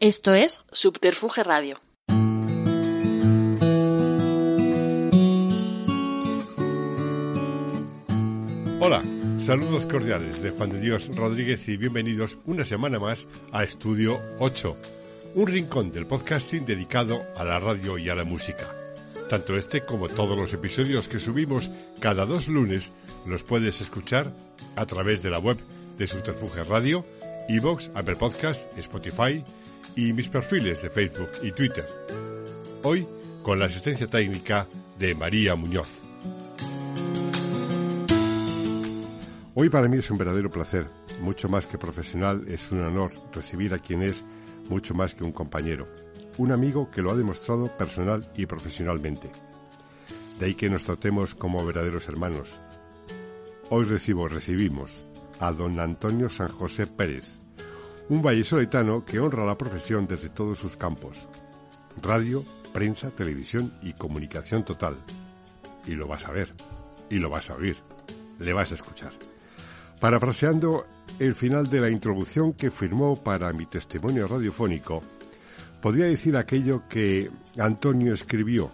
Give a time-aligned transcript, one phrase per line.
[0.00, 1.80] Esto es Subterfuge Radio.
[8.80, 9.04] Hola,
[9.38, 14.76] saludos cordiales de Juan de Dios Rodríguez y bienvenidos una semana más a Estudio 8,
[15.36, 18.74] un rincón del podcasting dedicado a la radio y a la música.
[19.28, 21.70] Tanto este como todos los episodios que subimos
[22.00, 22.90] cada dos lunes
[23.24, 24.32] los puedes escuchar
[24.74, 25.58] a través de la web
[25.96, 27.04] de Subterfuge Radio,
[27.48, 29.44] Evox, Apple Podcast, Spotify
[29.96, 31.86] y mis perfiles de Facebook y Twitter.
[32.82, 33.06] Hoy
[33.42, 34.66] con la asistencia técnica
[34.98, 35.88] de María Muñoz.
[39.54, 40.86] Hoy para mí es un verdadero placer,
[41.20, 44.24] mucho más que profesional, es un honor recibir a quien es
[44.70, 45.86] mucho más que un compañero,
[46.38, 49.30] un amigo que lo ha demostrado personal y profesionalmente.
[50.38, 52.48] De ahí que nos tratemos como verdaderos hermanos.
[53.68, 54.90] Hoy recibo, recibimos
[55.38, 57.41] a don Antonio San José Pérez,
[58.08, 61.16] un vallesoletano que honra la profesión desde todos sus campos,
[62.00, 64.96] radio, prensa, televisión y comunicación total.
[65.86, 66.52] Y lo vas a ver,
[67.10, 67.76] y lo vas a oír,
[68.38, 69.12] le vas a escuchar.
[70.00, 70.86] Parafraseando
[71.18, 75.02] el final de la introducción que firmó para mi testimonio radiofónico,
[75.80, 78.70] podría decir aquello que Antonio escribió.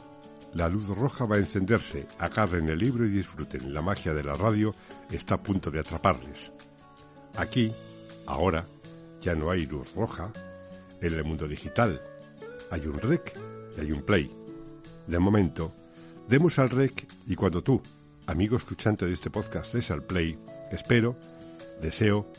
[0.54, 3.74] La luz roja va a encenderse, agarren el libro y disfruten.
[3.74, 4.74] La magia de la radio
[5.10, 6.50] está a punto de atraparles.
[7.36, 7.70] Aquí,
[8.26, 8.66] ahora,
[9.28, 10.32] ya no hay luz roja.
[11.02, 12.00] En el mundo digital
[12.70, 13.38] hay un rec
[13.76, 14.32] y hay un play.
[15.06, 15.74] De momento,
[16.26, 17.82] demos al rec y cuando tú,
[18.26, 20.38] amigo escuchante de este podcast, des al play,
[20.70, 21.14] Espero,
[21.78, 22.32] deseo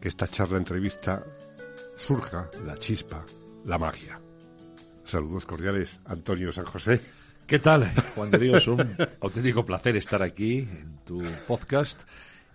[0.00, 1.24] que esta charla entrevista
[1.96, 3.26] surja la chispa,
[3.64, 4.20] la magia.
[5.02, 7.00] Saludos cordiales, Antonio San José.
[7.48, 8.68] ¿Qué tal, Juan de Dios?
[8.68, 12.02] Un auténtico placer estar aquí en tu podcast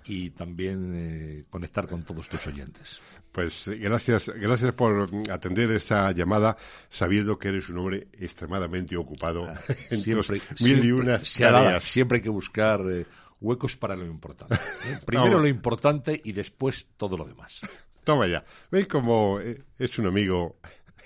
[0.06, 3.02] y también eh, conectar con todos tus oyentes.
[3.32, 6.58] Pues gracias, gracias por atender esta llamada,
[6.90, 11.84] sabiendo que eres un hombre extremadamente ocupado Ah, en siempre, tus mil y unas tareas.
[11.84, 13.06] siempre hay que buscar eh,
[13.40, 14.56] huecos para lo importante.
[14.56, 15.00] ¿eh?
[15.06, 17.62] Primero lo importante y después todo lo demás.
[18.04, 18.44] Toma ya.
[18.70, 20.58] ¿Veis cómo eh, es un amigo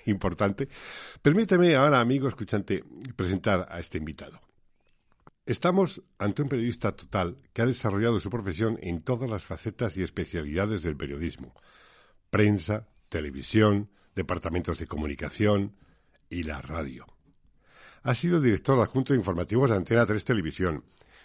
[0.06, 0.68] importante?
[1.22, 2.82] Permíteme ahora, amigo escuchante,
[3.14, 4.40] presentar a este invitado.
[5.44, 10.02] Estamos ante un periodista total que ha desarrollado su profesión en todas las facetas y
[10.02, 11.54] especialidades del periodismo.
[12.30, 15.74] Prensa, televisión, departamentos de comunicación
[16.28, 17.06] y la radio.
[18.02, 20.84] Ha sido director adjunto de informativos de Antena 3 Televisión,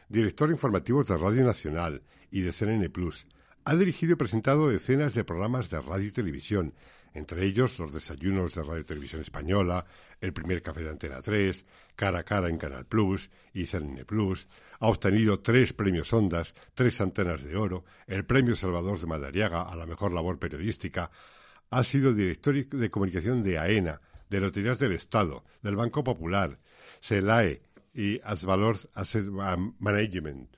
[0.10, 3.28] director de informativos de Radio Nacional y de CNN Plus.
[3.66, 6.74] Ha dirigido y presentado decenas de programas de radio y televisión,
[7.14, 9.86] entre ellos los desayunos de Radio Televisión Española,
[10.20, 14.48] el primer café de Antena 3, Cara a Cara en Canal Plus y CNN Plus.
[14.80, 19.76] Ha obtenido tres premios Ondas, tres antenas de oro, el premio Salvador de Madariaga a
[19.76, 21.12] la mejor labor periodística.
[21.70, 26.58] Ha sido director de comunicación de AENA, de Loterías del Estado, del Banco Popular,
[27.02, 27.62] SELAE
[27.94, 30.56] y Asvalor Asset Management.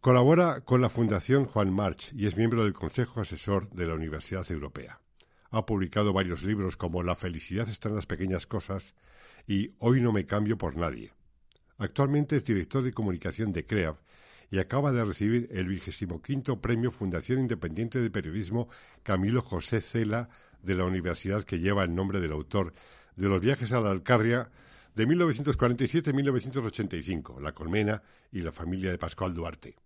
[0.00, 4.44] Colabora con la Fundación Juan March y es miembro del Consejo Asesor de la Universidad
[4.50, 5.00] Europea.
[5.54, 8.96] Ha publicado varios libros como La felicidad está en las pequeñas cosas
[9.46, 11.12] y Hoy no me cambio por nadie.
[11.78, 13.94] Actualmente es director de comunicación de CREAV
[14.50, 18.68] y acaba de recibir el vigésimo quinto premio Fundación Independiente de Periodismo
[19.04, 20.28] Camilo José Cela
[20.60, 22.74] de la universidad que lleva el nombre del autor
[23.14, 24.50] de los viajes a la Alcarria
[24.96, 29.76] de 1947-1985, La Colmena y la familia de Pascual Duarte.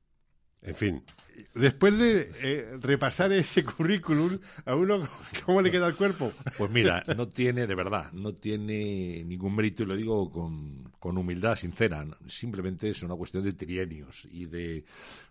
[0.63, 1.05] En fin,
[1.55, 5.09] después de eh, repasar ese currículum, a uno,
[5.45, 6.33] ¿cómo le queda el cuerpo?
[6.57, 11.17] Pues mira, no tiene, de verdad, no tiene ningún mérito y lo digo con, con
[11.19, 12.07] humildad sincera.
[12.27, 14.85] Simplemente es una cuestión de trienios y de,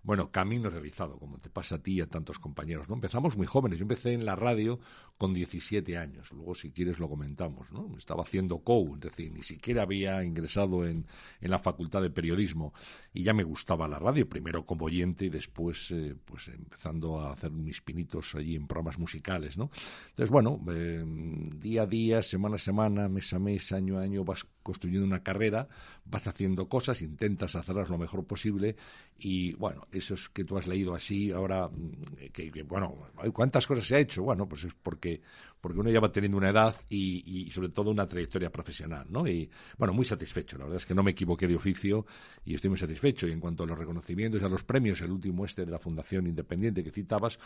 [0.03, 2.89] bueno, camino realizado, como te pasa a ti y a tantos compañeros.
[2.89, 2.95] ¿no?
[2.95, 3.79] Empezamos muy jóvenes.
[3.79, 4.79] Yo empecé en la radio
[5.17, 6.31] con 17 años.
[6.31, 7.71] Luego, si quieres, lo comentamos.
[7.71, 7.95] ¿no?
[7.97, 11.05] Estaba haciendo COU, es decir, ni siquiera había ingresado en,
[11.41, 12.73] en la facultad de periodismo
[13.13, 17.31] y ya me gustaba la radio, primero como oyente y después, eh, pues empezando a
[17.31, 19.69] hacer mis pinitos allí en programas musicales, ¿no?
[20.09, 24.23] Entonces, bueno, eh, día a día, semana a semana, mes a mes, año a año,
[24.23, 25.65] vas construyendo una carrera,
[26.03, 28.75] vas haciendo cosas, intentas hacerlas lo mejor posible
[29.17, 32.93] y, bueno, eso es que tú has leído así, ahora, mm, que, bueno,
[33.33, 34.23] ¿cuántas cosas se ha hecho?
[34.23, 35.21] Bueno, pues es porque,
[35.61, 39.25] porque uno ya va teniendo una edad y, y sobre todo una trayectoria profesional, ¿no?
[39.25, 42.05] Y, bueno, muy satisfecho, la verdad es que no me equivoqué de oficio
[42.43, 43.25] y estoy muy satisfecho.
[43.25, 45.79] Y en cuanto a los reconocimientos y a los premios, el último este de la
[45.79, 47.39] Fundación Independiente que citabas,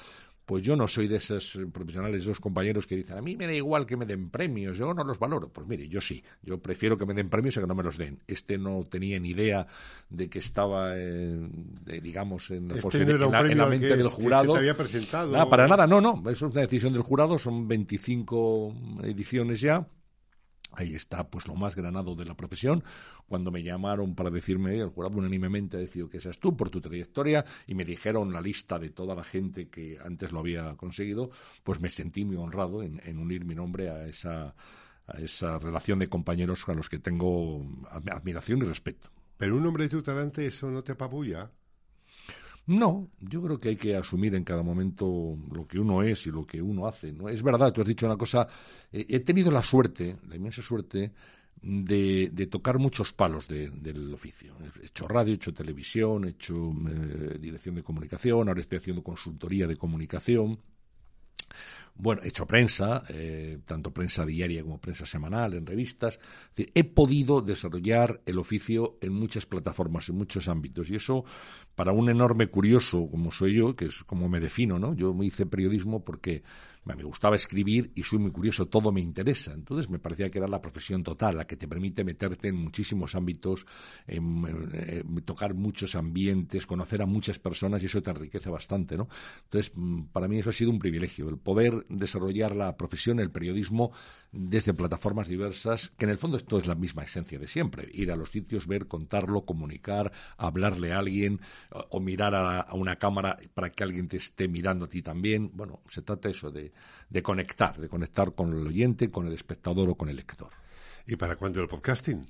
[0.46, 3.54] pues yo no soy de esos profesionales, dos compañeros que dicen, a mí me da
[3.54, 5.50] igual que me den premios, yo no los valoro.
[5.50, 7.84] Pues mire, yo sí, yo prefiero que me me den premios a que no me
[7.84, 8.19] los den.
[8.28, 9.66] Este no tenía ni idea
[10.10, 14.56] de que estaba, digamos, en, este la, mente del jurado.
[14.56, 15.31] había presentado.
[15.31, 16.22] Nada, para nada, no, no.
[16.30, 19.88] Eso es una decisión del jurado, son 25 ediciones ya.
[20.74, 22.84] Ahí está, pues, lo más granado de la profesión.
[23.28, 27.44] Cuando me llamaron para decirme, el jurado unánimemente decidido que seas tú por tu trayectoria,
[27.68, 31.30] y me dijeron la lista de toda la gente que antes lo había conseguido,
[31.63, 34.56] pues me sentí muy honrado en, unir mi nombre a esa,
[35.13, 39.10] a esa relación de compañeros a los que tengo admiración y respeto.
[39.38, 41.50] Pero un hombre de tu talante, eso no te apabulla.
[42.68, 46.31] No, yo creo que hay que asumir en cada momento lo que uno es y
[46.31, 47.12] lo que uno hace.
[47.12, 47.28] ¿no?
[47.28, 48.48] Es verdad, tú has dicho una cosa,
[48.92, 51.12] eh, he tenido la suerte, la inmensa suerte,
[51.63, 54.56] de, tocar muchos palos del oficio.
[54.81, 59.04] He hecho radio, he hecho televisión, he hecho eh, dirección de comunicación, ahora estoy haciendo
[59.04, 60.60] consultoría de comunicación.
[62.01, 66.19] Bueno, he hecho prensa, eh, tanto prensa diaria como prensa semanal, en revistas.
[66.56, 70.89] he podido desarrollar el oficio en muchas plataformas, en muchos ámbitos.
[70.89, 71.24] Y eso,
[71.75, 74.95] para un enorme curioso como soy yo, que es como me defino, ¿no?
[74.95, 76.42] Yo me hice periodismo porque
[76.86, 79.53] me gustaba escribir y soy muy curioso, todo me interesa.
[79.53, 83.13] Entonces me parecía que era la profesión total, la que te permite meterte en muchísimos
[83.15, 83.65] ámbitos,
[85.25, 89.07] tocar muchos ambientes, conocer a muchas personas y eso te enriquece bastante, ¿no?
[89.44, 93.32] Entonces, mm, para mí eso ha sido un privilegio, el poder desarrollar la profesión, el
[93.32, 93.92] periodismo,
[94.32, 98.12] desde plataformas diversas, que en el fondo esto es la misma esencia de siempre, ir
[98.12, 101.42] a los sitios, ver, contarlo, comunicar, hablarle a alguien
[101.90, 105.52] o, mirar a, a una cámara para que alguien te esté mirando a ti también.
[105.54, 106.72] Bueno, se trata eso de
[107.10, 110.50] de, conectar, de conectar con el oyente, con el espectador o con el lector.
[111.06, 112.26] ¿Y para cuándo el podcasting?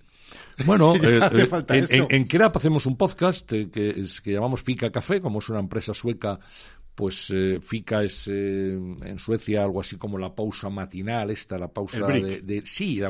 [0.65, 4.91] Bueno, eh, eh, en, en, en, hacemos un podcast eh, que, es, que llamamos Fica
[4.91, 6.39] Café, como es una empresa sueca
[6.95, 11.69] pues eh, FICA es eh, en Suecia algo así como la pausa matinal, esta, la
[11.69, 13.01] pausa de, Sí,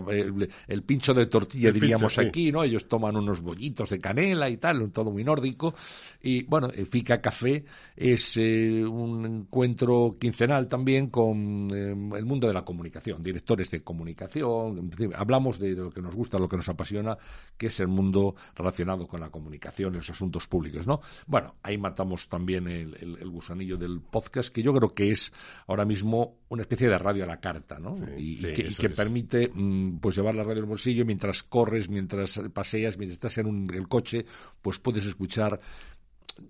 [0.68, 2.64] el, pincho de tortilla diríamos aquí, ¿no?
[2.64, 5.74] Ellos toman unos bollitos de canela y tal, todo muy nórdico.
[6.22, 7.64] Y bueno, el FICA Café
[7.96, 14.92] es eh, un encuentro quincenal también con el mundo de la comunicación, directores de comunicación.
[15.16, 17.18] Hablamos de, lo que nos gusta, lo que nos apasiona,
[17.58, 21.02] que es el mundo relacionado con la comunicación y los asuntos públicos, ¿no?
[21.26, 25.32] Bueno, ahí matamos también el, el gusanillo del podcast, que yo creo que es
[25.68, 27.96] ahora mismo una especie de radio a la carta, ¿no?
[28.18, 33.16] y, que, permite mm, pues llevar la radio el bolsillo mientras corres, mientras paseas, mientras
[33.16, 34.26] estás en el coche,
[34.62, 35.60] pues puedes escuchar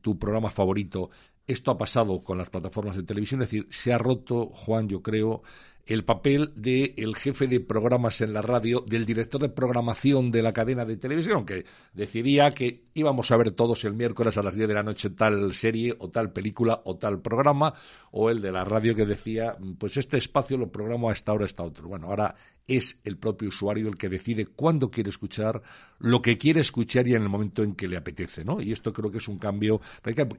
[0.01, 1.09] tu programa favorito.
[1.45, 5.01] Esto ha pasado con las plataformas de televisión, es decir, se ha roto, Juan, yo
[5.01, 5.41] creo,
[5.86, 10.42] el papel del el jefe de programas en la radio, del director de programación de
[10.42, 14.56] la cadena de televisión, que decidía que íbamos a ver todos el miércoles a las
[14.56, 17.74] 10 de la noche tal serie o tal película o tal programa,
[18.12, 21.44] o el de la radio que decía, pues este espacio lo programo a esta hora,
[21.44, 21.86] a esta otra.
[21.86, 22.36] Bueno, ahora
[22.77, 25.62] es el propio usuario el que decide cuándo quiere escuchar,
[26.00, 28.62] lo que quiere escuchar y en el momento en que le apetece, ¿no?
[28.62, 29.81] Y esto creo que es un cambio.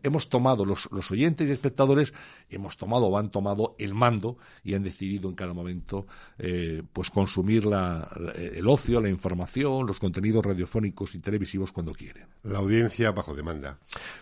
[0.03, 2.13] Hemos tomado, los, los oyentes y espectadores,
[2.51, 6.07] hemos tomado o han tomado el mando y han decidido en cada momento
[6.39, 12.27] eh, pues consumir la, el ocio, la información, los contenidos radiofónicos y televisivos cuando quieren.
[12.45, 13.79] La audiencia bajo demanda.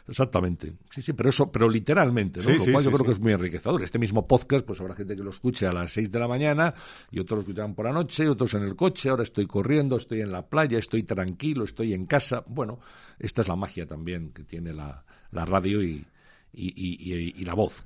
[0.09, 0.75] Exactamente.
[0.91, 2.51] Sí, sí, pero eso, pero literalmente, ¿no?
[2.51, 3.83] lo cual yo creo que es muy enriquecedor.
[3.83, 6.75] Este mismo podcast, pues habrá gente que lo escuche a las 6 de la mañana
[7.11, 10.21] y otros lo escucharán por la noche, otros en el coche, ahora estoy corriendo, estoy
[10.21, 12.45] en la playa, estoy tranquilo, estoy en casa.
[12.47, 12.81] Bueno,
[13.19, 16.07] esta es la magia también que tiene la, la radio y,
[16.53, 17.85] y, la voz.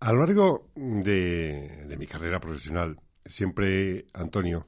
[0.00, 4.66] A lo largo de, de mi carrera profesional, siempre, Antonio,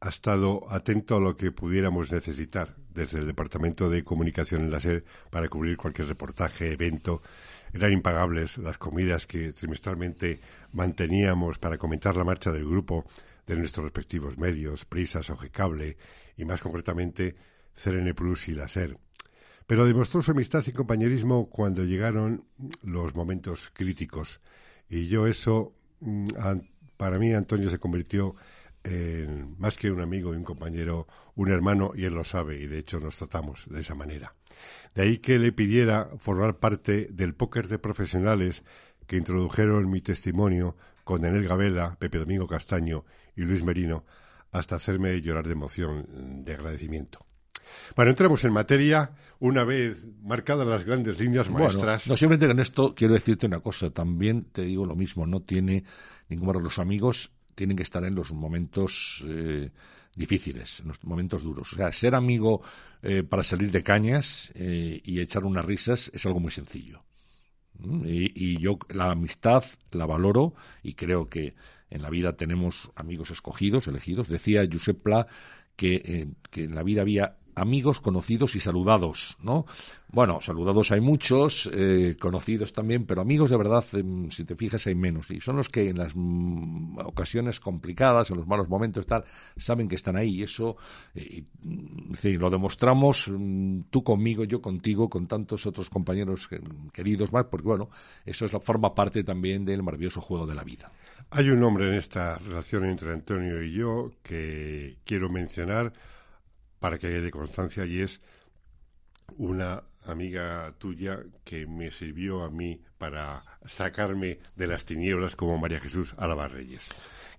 [0.00, 4.78] ha estado atento a lo que pudiéramos necesitar desde el Departamento de Comunicación en la
[4.78, 7.22] SER para cubrir cualquier reportaje, evento.
[7.72, 10.40] Eran impagables las comidas que trimestralmente
[10.72, 13.06] manteníamos para comentar la marcha del grupo
[13.46, 15.96] de nuestros respectivos medios, Prisas, Cable
[16.36, 17.34] y más concretamente
[17.74, 18.98] CRN Plus y la SER.
[19.66, 22.44] Pero demostró su amistad y compañerismo cuando llegaron
[22.82, 24.40] los momentos críticos.
[24.88, 26.28] Y yo eso, mm,
[26.96, 28.36] para mí Antonio se convirtió
[28.82, 32.66] en más que un amigo y un compañero, un hermano, y él lo sabe, y
[32.66, 34.34] de hecho nos tratamos de esa manera.
[34.94, 38.62] De ahí que le pidiera formar parte del póker de profesionales
[39.06, 43.04] que introdujeron mi testimonio con Enel Gabela, Pepe Domingo Castaño
[43.36, 44.04] y Luis Merino,
[44.52, 47.26] hasta hacerme llorar de emoción, de agradecimiento.
[47.96, 52.06] Bueno, entremos en materia una vez marcadas las grandes líneas maestras.
[52.06, 53.90] no, simplemente en esto quiero decirte una cosa.
[53.90, 55.26] También te digo lo mismo.
[55.26, 55.84] No tiene
[56.28, 59.70] ninguno de los amigos tienen que estar en los momentos eh,
[60.14, 61.72] difíciles, en los momentos duros.
[61.72, 62.62] O sea, ser amigo
[63.02, 67.02] eh, para salir de cañas eh, y echar unas risas es algo muy sencillo.
[67.78, 68.02] ¿Mm?
[68.06, 71.54] Y, yo la amistad la valoro y creo que
[71.90, 74.28] en la vida tenemos amigos escogidos, elegidos.
[74.28, 75.04] Decía Josep
[75.76, 79.66] que, eh, que en la vida había amigos, conocidos y saludados, ¿no?
[80.14, 84.86] Bueno, saludados hay muchos, eh, conocidos también, pero amigos de verdad, em, si te fijas,
[84.86, 85.28] hay menos.
[85.30, 89.24] Y son los que en las mm, ocasiones complicadas, en los malos momentos, tal,
[89.56, 90.36] saben que están ahí.
[90.36, 90.76] Y eso,
[91.16, 91.42] eh,
[92.38, 96.48] lo demostramos mm, tú conmigo, yo contigo, con tantos otros compañeros
[96.92, 97.90] queridos más, porque bueno,
[98.24, 100.92] eso es la forma parte también del maravilloso juego de la vida.
[101.30, 105.92] Hay un nombre en esta relación entre Antonio y yo que quiero mencionar
[106.84, 108.20] para que haya de constancia y es
[109.38, 115.80] una amiga tuya que me sirvió a mí para sacarme de las tinieblas como María
[115.80, 116.90] Jesús Álava Reyes.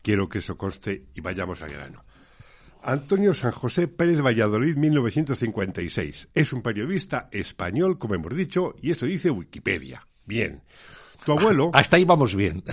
[0.02, 2.04] Quiero que eso conste y vayamos al grano.
[2.82, 6.30] Antonio San José Pérez Valladolid, 1956.
[6.34, 10.08] Es un periodista español, como hemos dicho, y eso dice Wikipedia.
[10.25, 10.64] Bien.
[11.24, 11.70] Tu abuelo.
[11.75, 12.64] Hasta ahí vamos bien.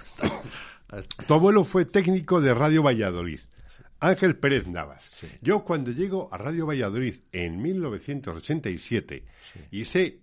[1.27, 3.41] Tu abuelo fue técnico de Radio Valladolid.
[4.03, 5.11] Ángel Pérez Navas.
[5.41, 9.25] Yo cuando llego a Radio Valladolid en 1987
[9.71, 10.21] y sé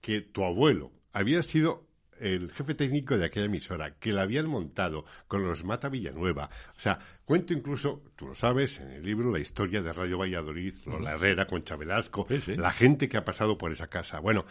[0.00, 1.86] que tu abuelo había sido
[2.18, 6.48] el jefe técnico de aquella emisora, que la habían montado con los Mata Villanueva.
[6.76, 10.74] O sea, cuento incluso, tú lo sabes, en el libro la historia de Radio Valladolid,
[10.86, 14.20] Lola Herrera, Concha Velasco, la gente que ha pasado por esa casa.
[14.20, 14.44] Bueno,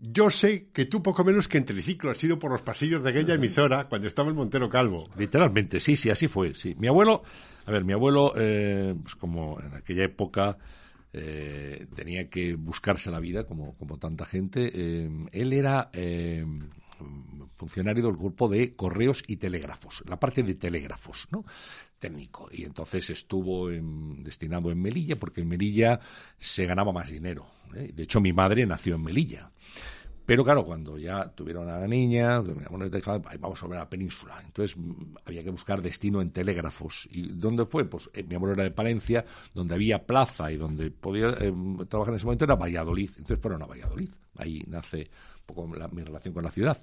[0.00, 3.10] yo sé que tú poco menos que en triciclo has ido por los pasillos de
[3.10, 5.08] aquella emisora cuando estaba en Montero Calvo.
[5.16, 6.54] Literalmente, sí, sí, así fue.
[6.54, 6.74] Sí.
[6.78, 7.22] Mi abuelo,
[7.66, 10.56] a ver, mi abuelo, eh, pues como en aquella época
[11.12, 15.90] eh, tenía que buscarse la vida, como, como tanta gente, eh, él era
[17.56, 21.44] funcionario del grupo de correos y telégrafos, la parte de telégrafos, ¿no?
[22.00, 22.48] Técnico.
[22.50, 26.00] Y entonces estuvo destinado en Melilla, porque en Melilla
[26.38, 27.46] se ganaba más dinero.
[27.72, 29.52] De hecho, mi madre nació en Melilla.
[30.30, 34.40] Pero claro, cuando ya tuvieron a la niña, vamos a ver la península.
[34.44, 37.08] Entonces mm, había que buscar destino en telégrafos.
[37.10, 37.84] ¿Y dónde fue?
[37.84, 41.52] Pues eh, mi abuelo era de Palencia, donde había plaza y donde podía eh,
[41.88, 43.10] trabajar en ese momento era Valladolid.
[43.18, 44.10] Entonces fueron a Valladolid.
[44.36, 45.10] Ahí nace
[45.52, 46.78] poco mi relación con la ciudad.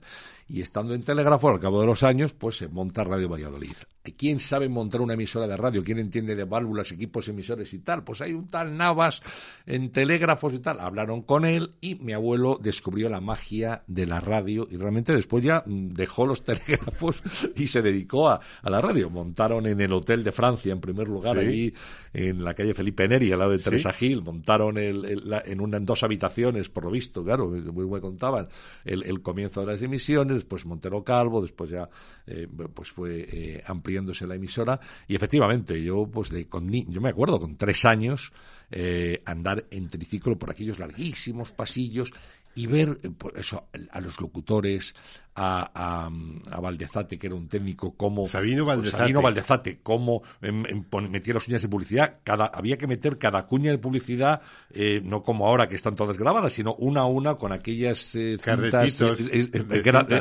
[0.49, 3.75] Y estando en Telégrafo, al cabo de los años, pues se monta Radio Valladolid.
[4.17, 5.83] ¿Quién sabe montar una emisora de radio?
[5.83, 8.03] ¿Quién entiende de válvulas, equipos emisores y tal?
[8.03, 9.21] Pues hay un tal Navas
[9.65, 10.79] en telégrafos y tal.
[10.79, 15.43] Hablaron con él y mi abuelo descubrió la magia de la radio y realmente después
[15.43, 17.21] ya dejó los telégrafos
[17.55, 19.09] y se dedicó a, la radio.
[19.09, 21.73] Montaron en el Hotel de Francia, en primer lugar, allí
[22.13, 24.21] en la calle Felipe Neri, al lado de Teresa Gil.
[24.21, 28.47] Montaron en, una, en dos habitaciones, por lo visto, claro, muy me contaban
[28.85, 31.89] el, comienzo de las emisiones, después Montero Calvo, después ya
[32.25, 34.79] eh, pues fue eh, ampliándose la emisora.
[35.07, 38.31] Y efectivamente yo pues de con yo me acuerdo con tres años
[38.69, 42.11] eh, andar en triciclo por aquellos larguísimos pasillos
[42.57, 44.95] y ver eh, eso, a los locutores,
[45.35, 46.09] a,
[46.49, 49.79] a, Valdezate, que era un técnico, como Sabino Valdezate, Sabino Valdezate.
[49.83, 54.99] Como metía las uñas de publicidad, cada, había que meter cada cuña de publicidad, eh,
[55.03, 59.03] no como ahora que están todas grabadas, sino una a una con aquellas eh, cintas,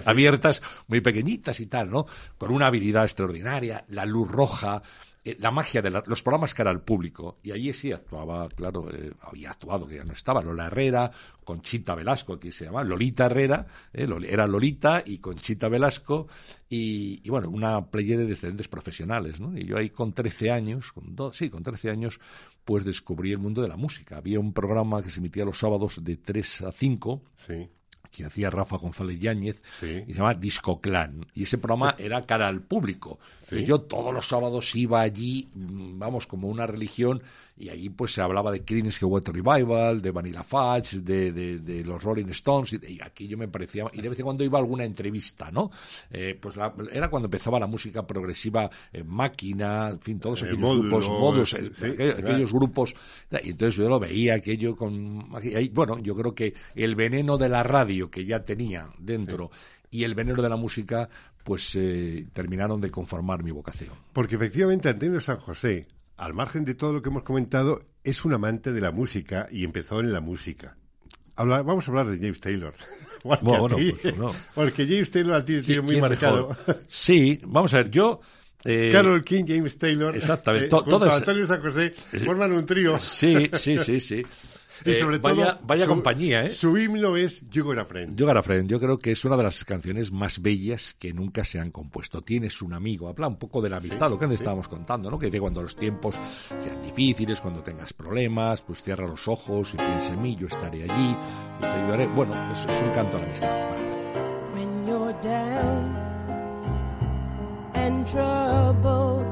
[0.04, 2.04] abiertas, muy pequeñitas y tal, ¿no?
[2.36, 4.82] Con una habilidad extraordinaria, la luz roja,
[5.26, 7.38] eh, la magia de los programas que era el público.
[7.42, 11.10] Y allí sí actuaba, claro, eh, había actuado, que ya no estaba, Lola Herrera,
[11.42, 16.28] Conchita Velasco, aquí se llama, Lolita Herrera, eh, era Lolita y Conchita Velasco,
[16.68, 19.58] y, bueno, una playa de descendientes profesionales, ¿no?
[19.58, 22.20] Y yo ahí con 13 años, con dos, sí, con 13 años,
[22.64, 24.18] pues descubrí el mundo de la música.
[24.18, 27.68] Había un programa que se emitía los sábados de 3 a 5, sí
[28.16, 31.26] que hacía Rafa González Yáñez, y se llama Disco Clan.
[31.34, 33.18] Y ese programa era cara al público.
[33.50, 37.22] yo todos los sábados iba allí, mm, vamos, como una religión,
[37.58, 42.02] y allí pues se hablaba de Creedence Water Revival, de Vanilla Fudge, de, de, los
[42.02, 44.84] Rolling Stones, y, aquí yo me parecía, y de vez en cuando iba a alguna
[44.84, 45.70] entrevista, ¿no?
[46.10, 46.56] Eh, pues
[46.92, 48.70] era cuando empezaba la música progresiva,
[49.06, 52.94] máquina, en fin, todos eh, aquellos grupos, modos, eh, aquellos, grupos,
[53.42, 55.30] y entonces yo lo veía aquello con,
[55.72, 59.50] bueno, yo creo que el veneno de la radio que ya tenía dentro,
[59.90, 61.08] y el veneno de la música,
[61.42, 61.78] pues
[62.32, 63.94] terminaron de conformar mi vocación.
[64.12, 65.86] Porque efectivamente Antonio San José
[66.16, 69.64] al margen de todo lo que hemos comentado, es un amante de la música y
[69.64, 70.76] empezó en la música.
[71.36, 72.74] vamos a hablar de James Taylor.
[73.24, 74.34] bueno, pues, no.
[74.54, 76.56] Porque James Taylor a ti tiene muy marcado.
[76.88, 78.20] Sí, vamos a ver, yo...
[78.64, 81.94] Eh, Carol King, James Taylor, exactamente, eh, Antonio San José,
[82.24, 82.98] forman un trío.
[82.98, 84.26] Sí, sí, sí, sí.
[84.84, 86.50] Y eh, sobre todo, vaya, compañía, ¿eh?
[86.50, 88.16] Su himno es You Got a Friend.
[88.16, 88.68] You Got a Friend.
[88.68, 92.22] Yo creo que es una de las canciones más bellas que nunca se han compuesto.
[92.22, 93.08] Tienes un amigo.
[93.08, 95.18] Habla un poco de la amistad, lo que antes estábamos contando, ¿no?
[95.18, 96.16] Que de cuando los tiempos
[96.58, 100.84] sean difíciles, cuando tengas problemas, pues cierra los ojos y piensa en mí, yo estaré
[100.84, 101.16] allí,
[101.58, 102.06] y te ayudaré.
[102.08, 103.70] Bueno, eso es un canto a la amistad.
[104.54, 105.96] When you're down
[107.74, 109.25] and troubled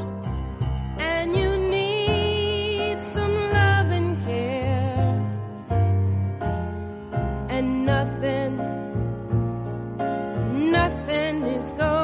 [11.65, 12.04] Let's go.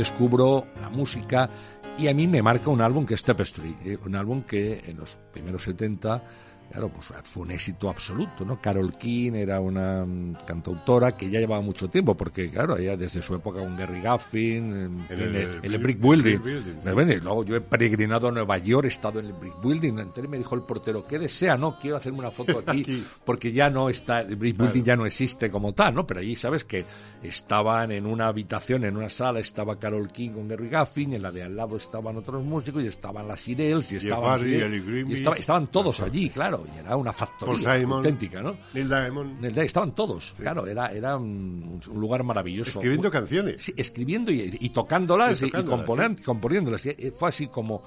[0.00, 1.50] Descubro la música
[1.98, 4.96] y a mí me marca un álbum que es Tapestry, eh, un álbum que en
[4.96, 6.22] los primeros 70
[6.70, 8.60] Claro, pues fue un éxito absoluto, ¿no?
[8.60, 13.20] Carol King era una mm, cantautora que ya llevaba mucho tiempo, porque claro, ella desde
[13.22, 16.38] su época con Gary Gaffin, en, el, Brick Building.
[16.84, 20.38] Luego yo he peregrinado a Nueva York, he estado en el Brick Building, entonces me
[20.38, 21.56] dijo el portero, ¿qué desea?
[21.56, 25.06] No, quiero hacerme una foto aquí, porque ya no está, el Brick Building ya no
[25.06, 26.06] existe como tal, ¿no?
[26.06, 26.84] Pero allí sabes que
[27.20, 31.32] estaban en una habitación, en una sala, estaba Carol King con Gary Gaffin, en la
[31.32, 36.00] de al lado estaban otros músicos, y estaban las Irels, y estaban, y estaban todos
[36.00, 38.56] allí, claro y era una factoría auténtica, ¿no?
[38.74, 39.44] Neil Diamond.
[39.58, 42.78] estaban todos, claro, era, era un, lugar maravilloso.
[42.78, 43.62] Escribiendo canciones.
[43.62, 46.82] Sí, escribiendo y, tocándolas y, componiéndolas.
[47.18, 47.82] fue así como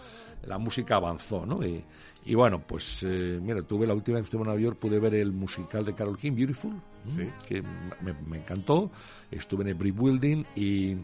[0.45, 1.61] la música avanzó, ¿no?
[1.65, 4.99] Y, bueno, pues eh, mira, tuve la última vez que estuve en Nueva York, pude
[4.99, 6.73] ver el musical de Carol King, Beautiful,
[7.47, 8.91] que me, me, encantó.
[9.29, 10.95] Estuve en el Brick Building y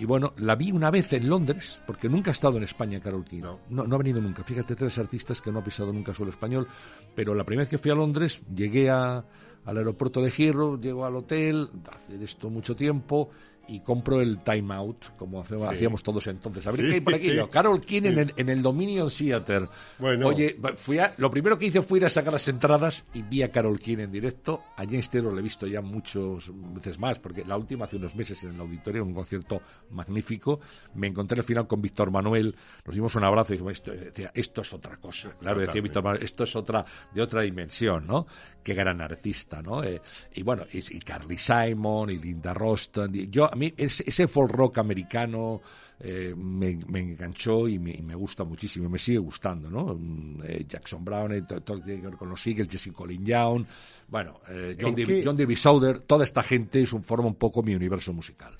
[0.00, 3.22] y bueno, la vi una vez en Londres, porque nunca ha estado en España Carol
[3.22, 3.42] King.
[3.42, 3.60] No.
[3.68, 3.94] no.
[3.94, 4.42] ha venido nunca.
[4.42, 6.66] Fíjate, tres artistas que no ha pisado nunca suelo español.
[7.14, 9.22] Pero la primera vez que fui a Londres, llegué a,
[9.66, 13.28] al aeropuerto de Giro, llego al hotel, hace esto mucho tiempo,
[13.70, 16.66] y compro el Time Out, como hacíamos todos entonces.
[16.66, 17.30] A ver qué hay por aquí.
[17.50, 19.68] Carol King en el, en el, Dominion Theater.
[19.98, 20.26] Bueno.
[20.26, 23.42] Oye, fui a, lo primero que hice fue ir a sacar las entradas y vi
[23.42, 24.64] a Carol King en directo.
[24.76, 28.16] A James Taylor lo he visto ya muchas veces más, porque la última hace unos
[28.16, 30.58] meses en el auditorio, un concierto magnífico.
[30.94, 32.54] Me encontré al final con Víctor Manuel,
[32.84, 35.30] nos dimos un abrazo y dijimos, esto, decía, esto es otra cosa.
[35.38, 38.26] Claro, decía Víctor Manuel, esto es otra, de otra dimensión, ¿no?
[38.64, 39.84] Qué gran artista, ¿no?
[39.84, 40.00] Eh,
[40.34, 43.12] y bueno, y, y, Carly Simon y Linda Roston.
[43.12, 45.60] yo, a mí ese, folk rock americano
[46.00, 49.94] eh, me, enganchó y me, gusta muchísimo, me sigue gustando, ¿no?
[49.94, 51.80] Mm, eh, Jackson Brown, eh, todo,
[52.18, 53.64] con los Eagles, Jesse Colin Young,
[54.08, 54.40] bueno,
[54.80, 58.12] John, David, John David Souther, toda esta gente es un, forma un poco mi universo
[58.12, 58.56] musical.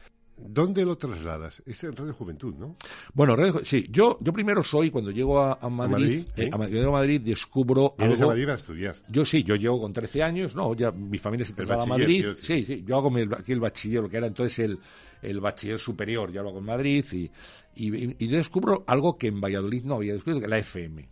[0.47, 1.63] ¿Dónde lo trasladas?
[1.67, 2.77] Es en Radio Juventud, ¿no?
[3.15, 3.87] Bueno, sí.
[3.91, 8.25] Yo, yo primero soy, cuando llego a, Madrid, a Madrid, a Madrid descubro algo...
[8.25, 8.97] a Madrid a estudiar?
[9.09, 12.27] Yo sí, yo llego con 13 años, no, ya mi familia se traslada a Madrid.
[12.41, 14.79] Sí, sí, yo hago aquí el bachiller, lo que era entonces el,
[15.23, 17.31] el bachiller superior, ya lo hago en Madrid, y,
[17.77, 21.09] y, descubro algo que en Valladolid no había descubierto, que la FM.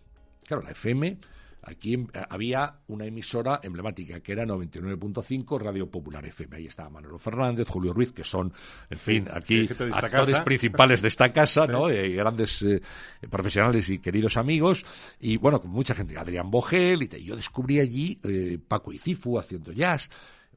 [0.46, 1.18] Claro, la FM
[1.68, 6.56] Aquí eh, había una emisora emblemática que era 99.5 Radio Popular FM.
[6.56, 8.52] Ahí estaba Manolo Fernández, Julio Ruiz, que son,
[8.88, 11.90] en fin, aquí actores principales de esta casa, ¿no?
[11.90, 12.80] Eh, grandes eh,
[13.28, 14.84] profesionales y queridos amigos.
[15.20, 16.16] Y bueno, con mucha gente.
[16.16, 18.18] Adrián Bogel, y yo descubrí allí
[18.66, 20.08] Paco y Cifu haciendo jazz.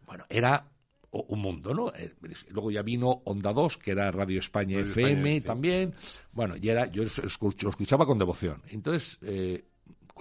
[0.05, 0.65] Bueno, era
[1.11, 1.91] un mundo, ¿no?
[2.49, 5.93] Luego ya vino Onda 2, que era Radio España FM también.
[6.31, 8.61] Bueno, y era, yo lo escuchaba con devoción.
[8.69, 9.19] Entonces,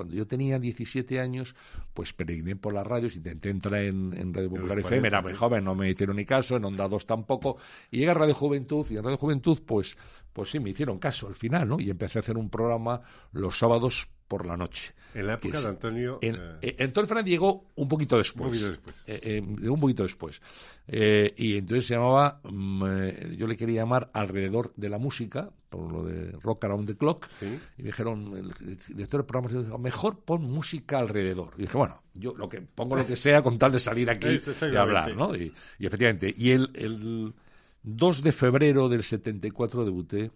[0.00, 1.54] cuando yo tenía 17 años,
[1.92, 5.74] pues peregriné por las radios, intenté entrar en, Radio Popular FM, era muy joven, no
[5.74, 7.58] me hicieron ni caso, en Onda 2 tampoco,
[7.90, 9.98] y llegué a Radio Juventud, y en Radio Juventud, pues,
[10.32, 11.78] pues sí, me hicieron caso al final, ¿no?
[11.78, 14.94] Y empecé a hacer un programa los sábados por la noche.
[15.12, 16.18] En la época de Antonio...
[16.22, 18.46] En, eh, eh, Antonio Fernández llegó un poquito después.
[18.46, 18.96] Un poquito después.
[19.06, 20.40] Eh, un poquito después.
[20.88, 26.04] y entonces se llamaba, mm, yo le quería llamar Alrededor de la Música, por lo
[26.04, 30.42] de Rock Around the Clock, y me dijeron, el director del programa dijo, mejor pon
[30.42, 31.54] música alrededor.
[31.56, 34.40] Y dije, bueno, yo lo que pongo lo que sea con tal de salir aquí
[34.72, 35.34] y hablar, ¿no?
[35.34, 37.32] Y, y, efectivamente, y el, el
[37.84, 40.32] 2 de febrero del 74 debuté,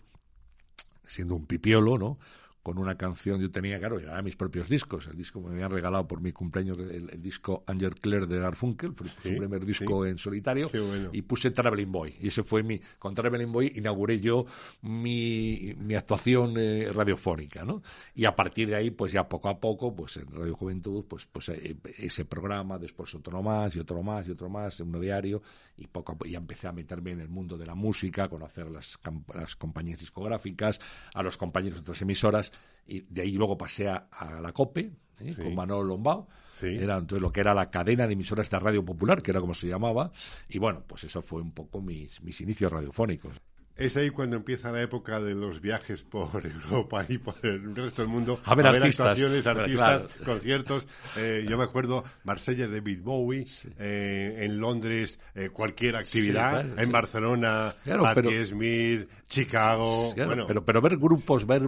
[1.04, 2.18] siendo un pipiolo, ¿no?
[2.64, 6.08] Con una canción, yo tenía, claro, ya mis propios discos, el disco me habían regalado
[6.08, 10.70] por mi cumpleaños, el, disco Angel Clare de Garfunkel, fue su primer disco en solitario,
[11.12, 14.46] y puse Traveling Boy, y ese fue mi, con Traveling Boy inauguré yo
[14.80, 17.82] mi, mi actuación eh, radiofónica, ¿no?
[18.14, 21.26] Y a partir de ahí, pues ya poco a poco, pues en Radio Juventud, pues,
[21.26, 25.42] pues eh, ese programa, después otro más, y otro más, y otro más, uno diario,
[25.76, 28.70] y poco a poco ya empecé a meterme en el mundo de la música, conocer
[28.70, 28.98] las,
[29.34, 30.80] las compañías discográficas,
[31.12, 32.53] a los compañeros de otras emisoras,
[32.86, 34.08] y de ahí luego pasé a,
[34.40, 34.90] la COPE
[35.20, 35.34] ¿eh?
[35.34, 36.28] con Manolo Lombao.
[36.62, 39.54] Era entonces lo que era la cadena de emisoras de radio popular, que era como
[39.54, 40.12] se llamaba,
[40.48, 43.40] y bueno, pues eso fue un poco mis, mis inicios radiofónicos.
[43.76, 48.02] Es ahí cuando empieza la época de los viajes por Europa y por el resto
[48.02, 48.38] del mundo.
[48.44, 50.86] A ver, artistas, actuaciones, artistas, conciertos.
[51.16, 53.44] Eh, yo me acuerdo Marsella, David Bowie,
[53.78, 60.14] eh, en Londres eh, cualquier actividad, en Barcelona, Patti Smith, Chicago.
[60.14, 60.46] bueno.
[60.46, 61.62] pero, pero ver grupos, ver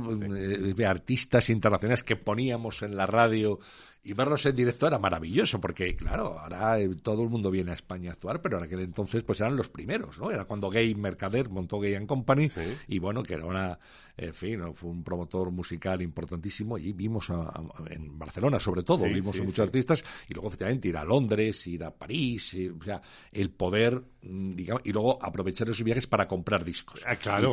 [0.87, 3.59] artistas internacionales que poníamos en la radio
[4.07, 7.75] y verlos en directo era maravilloso, porque claro, ahora eh, todo el mundo viene a
[7.75, 10.31] España a actuar, pero en aquel entonces pues eran los primeros, ¿no?
[10.31, 12.49] Era cuando Gay Mercader montó Gay and Company,
[12.87, 13.79] y bueno, que era una,
[14.16, 17.33] en fin, fue un promotor musical importantísimo, y vimos
[17.90, 21.83] en Barcelona sobre todo, vimos a muchos artistas, y luego efectivamente ir a Londres, ir
[21.83, 27.01] a París, o sea, el poder digamos, y luego aprovechar esos viajes para comprar discos.
[27.07, 27.53] Ah, claro.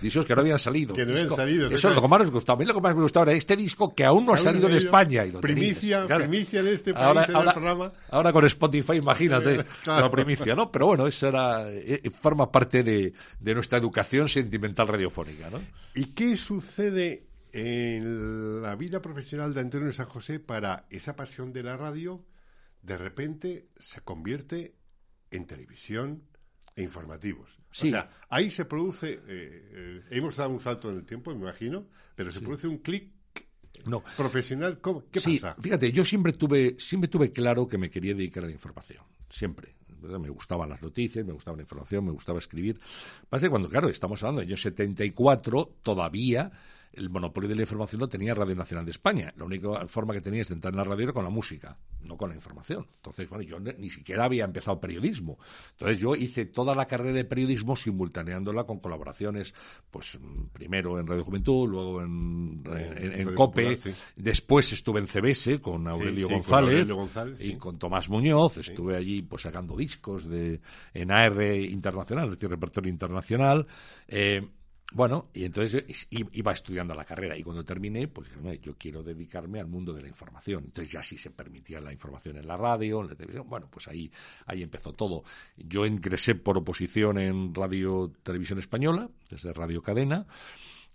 [0.00, 0.94] Discos que no habían salido.
[0.94, 1.66] Que no habían salido.
[1.70, 2.56] Eso es lo que más nos gustaba.
[2.56, 4.68] A mí lo que más me gustaba era este disco que aún no ha salido
[4.68, 5.24] en España.
[5.24, 7.92] Y lo primicia, tenías, primicia en este país, ahora, en ahora, el programa.
[8.10, 10.02] Ahora con Spotify, imagínate, Claro.
[10.02, 10.70] la primicia, ¿no?
[10.70, 15.60] Pero bueno, eso era, eh, forma parte de, de nuestra educación sentimental radiofónica, ¿no?
[15.94, 21.62] ¿Y qué sucede en la vida profesional de Antonio San José para esa pasión de
[21.62, 22.24] la radio?
[22.82, 24.74] De repente se convierte
[25.32, 26.22] en televisión
[26.76, 27.50] e informativos.
[27.70, 27.88] Sí.
[27.88, 31.40] O sea, ahí se produce, eh, eh, hemos dado un salto en el tiempo, me
[31.40, 33.10] imagino, pero se produce un clic
[33.86, 34.02] No.
[34.16, 34.78] profesional.
[34.80, 35.04] ¿Cómo?
[35.10, 35.60] ¿Qué sí, pasa?
[35.60, 39.04] fíjate, yo siempre tuve, siempre tuve claro que me quería dedicar a la información.
[39.28, 39.74] Siempre.
[40.02, 42.80] Me gustaban las noticias, me gustaba la información, me gustaba escribir.
[43.28, 46.50] Pasa que cuando, claro, estamos hablando del año 74, todavía
[46.92, 49.32] el monopolio de la información lo tenía Radio Nacional de España.
[49.36, 52.16] La única forma que tenías de entrar en la radio era con la música, no
[52.16, 52.86] con la información.
[52.96, 55.38] Entonces, bueno, yo ni, siquiera había empezado periodismo.
[55.72, 59.54] Entonces, yo hice toda la carrera de periodismo simultaneándola con colaboraciones,
[59.90, 60.18] pues
[60.52, 64.02] primero en Radio Juventud, luego en, en- en- en Radio COPE, Popular, sí.
[64.16, 68.96] después estuve en CBS con Aurelio sí, González, Aurelio González, y con Tomás Muñoz, estuve
[68.96, 70.60] allí pues sacando discos de
[70.92, 73.66] en AR internacional, es decir, repertorio internacional.
[74.08, 74.46] Eh,
[74.92, 79.02] bueno, y entonces iba estudiando la carrera y cuando terminé, pues dije, "Hombre, yo quiero
[79.02, 80.64] dedicarme al mundo de la información.
[80.64, 83.48] Entonces ya sí se permitía la información en la radio, en la televisión.
[83.48, 84.10] Bueno, pues ahí,
[84.46, 85.24] ahí empezó todo.
[85.56, 90.26] Yo ingresé por oposición en Radio Televisión Española, desde Radio Cadena.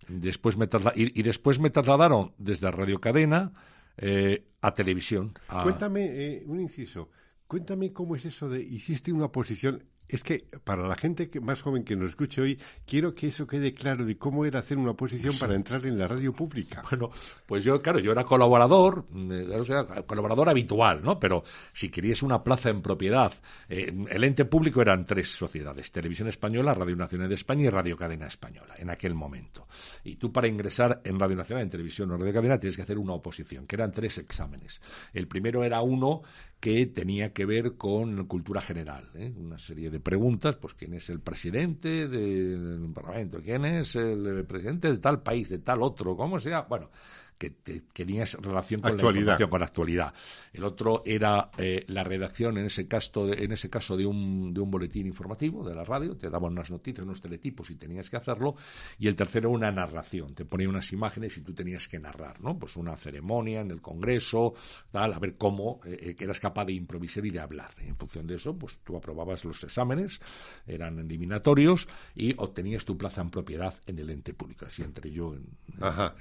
[0.07, 3.51] Después me y, y después me trasladaron desde Radio Cadena
[3.97, 5.33] eh, a televisión.
[5.63, 7.09] Cuéntame, eh, un inciso,
[7.47, 9.83] cuéntame cómo es eso de hiciste una oposición.
[10.09, 13.45] Es que para la gente que, más joven que nos escuche hoy, quiero que eso
[13.45, 16.83] quede claro de cómo era hacer una oposición para entrar en la radio pública.
[16.89, 17.09] Bueno,
[17.45, 21.19] pues yo, claro, yo era colaborador, mm, sea, colaborador habitual, ¿no?
[21.19, 21.43] Pero
[21.73, 23.33] si querías una plaza en propiedad,
[23.67, 27.97] eh, el ente público eran tres sociedades, Televisión Española, Radio Nacional de España y Radio
[27.97, 29.67] Cadena Española, en aquel momento.
[30.03, 32.97] Y tú para ingresar en Radio Nacional, en Televisión o Radio Cadena, tienes que hacer
[32.97, 34.81] una oposición, que eran tres exámenes.
[35.13, 36.21] El primero era uno
[36.59, 39.31] que tenía que ver con cultura general, ¿eh?
[39.37, 44.91] una serie de preguntas, pues quién es el presidente del Parlamento, quién es el presidente
[44.91, 46.89] de tal país, de tal otro, cómo sea, bueno,
[47.37, 49.13] que te- tenías relación con Actualidad.
[49.13, 50.13] la información, con la actualidad.
[50.53, 54.53] El otro era eh, la redacción, en ese caso, de, en ese caso de un,
[54.53, 58.09] de un boletín informativo de la radio, te daban unas noticias, unos teletipos y tenías
[58.09, 58.55] que hacerlo,
[58.97, 62.57] y el tercero una narración, te ponía unas imágenes y tú tenías que narrar, ¿no?
[62.57, 64.53] Pues una ceremonia en el Congreso,
[64.91, 67.71] tal, a ver cómo eh, que eras capaz de improvisar y de hablar.
[67.79, 70.19] En función de eso, pues tú aprobabas los exámenes,
[70.65, 74.65] eran eliminatorios, y obtenías tu plaza en propiedad en el ente público.
[74.65, 75.45] Así entré yo en,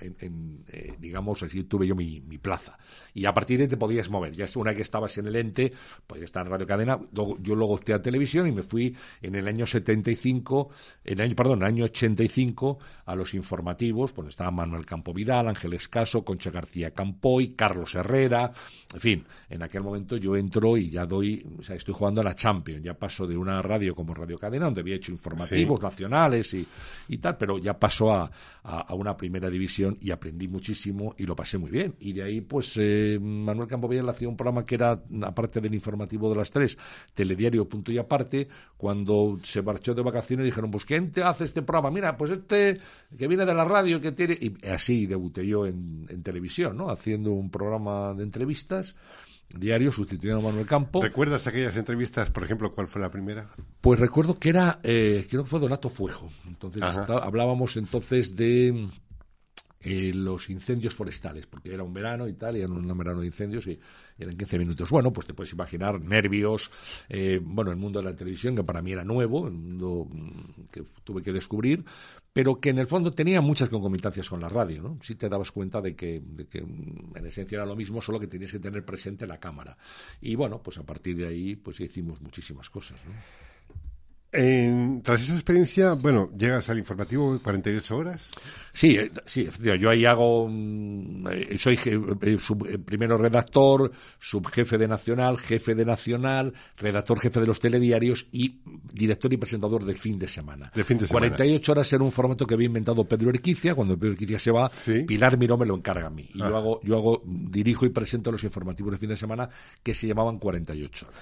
[0.01, 2.79] en, en, eh, digamos, así tuve yo mi, mi plaza.
[3.15, 4.33] Y a partir de ahí te podías mover.
[4.33, 5.73] Ya una que estabas en el ente,
[6.07, 6.99] podías estar en Radio Cadena.
[7.13, 10.71] Luego- yo luego opté a televisión y me fui en el año 75,
[11.05, 15.13] en el año, perdón, en el año 85 a los informativos, pues estaba Manuel Campo
[15.13, 18.53] Vidal, Ángeles Caso, Concha García Campoy, Carlos Herrera,
[18.95, 22.25] en fin, en aquel momento yo entro y ya doy, o sea, estoy jugando a
[22.25, 26.53] la Champions, ya paso de una radio como Radio Cadena, donde había hecho informativos nacionales
[26.55, 26.67] y,
[27.09, 28.31] y tal, pero ya paso a,
[28.65, 31.95] a, a una primera división y aprendí muchísimo y lo pasé muy bien.
[32.01, 36.31] Y de ahí, pues, eh, Manuel Campovidal hacía un programa que era, aparte del informativo
[36.31, 36.77] de las tres,
[37.15, 41.63] telediario punto y aparte, cuando se marchó de vacaciones dijeron, pues, ¿quién te hace este
[41.63, 41.91] programa?
[41.91, 42.79] Mira, pues este
[43.17, 44.37] que viene de la radio, que tiene...
[44.41, 46.91] Y así debuté yo en, en televisión, ¿no?
[46.91, 48.95] Haciendo un programa de entrevistas
[49.49, 51.01] diario sustituyendo a Manuel Campo.
[51.01, 53.49] ¿Recuerdas aquellas entrevistas, por ejemplo, cuál fue la primera?
[53.81, 56.29] Pues recuerdo que era, eh, creo que fue Donato Fuejo.
[56.49, 58.89] Entonces está- hablábamos entonces de
[59.81, 63.27] eh, los incendios forestales, porque era un verano y tal, y era un verano de
[63.27, 63.79] incendios y
[64.19, 64.91] eran 15 minutos.
[64.91, 66.71] Bueno, pues te puedes imaginar nervios,
[67.09, 70.63] eh, bueno, el mundo de la televisión, que para mí era nuevo, el mundo mm,
[70.73, 71.85] que tuve que descubrir,
[72.33, 74.99] pero que en el fondo tenía muchas concomitancias con la radio, ¿no?
[75.03, 78.19] Sí te dabas cuenta de que, de que mm, en esencia era lo mismo, solo
[78.19, 79.77] que tenías que tener presente la cámara.
[80.21, 83.13] Y bueno, pues a partir de ahí, pues hicimos muchísimas cosas, ¿no?
[84.37, 88.31] En- tras esa experiencia, bueno, llegas al informativo 48 horas.
[88.73, 89.49] Sí, eh, sí,
[89.81, 95.87] yo ahí hago, mm, eh, soy eh, sub- primero redactor, subjefe de Nacional, jefe de
[95.87, 98.59] Nacional, redactor jefe de los telediarios y
[98.93, 100.71] director y presentador de fin de semana.
[100.75, 101.29] De fin de semana.
[101.29, 104.69] 48 horas era un formato que había inventado Pedro Erquicia, cuando Pedro Erquicia se va,
[104.69, 105.05] Sí.
[105.05, 106.29] Pilar Miró me lo encarga a mí.
[106.35, 106.51] Y Ah.
[106.51, 109.49] yo hago, yo hago, dirijo y presento los informativos de fin de semana
[109.83, 111.19] que se llamaban 48 horas.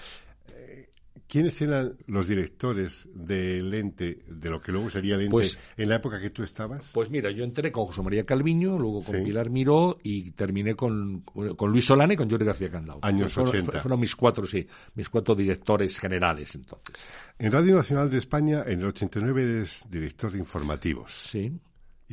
[1.35, 5.89] ¿Quiénes eran los directores del ente, de lo que luego sería el ente, Pues- en
[5.89, 6.89] la época que tú estabas?
[6.93, 9.25] Pues mira, yo entré con José María Calviño, luego con Sí.
[9.25, 13.01] Pilar Miró y terminé con, con Luis Solana y con Jordi García Candao.
[13.03, 13.81] Años fueron, 80.
[13.81, 16.95] Fueron mis cuatro, sí, mis cuatro directores generales entonces.
[17.37, 21.51] En Radio Nacional de España, en el 89 eres director de informativos Sí.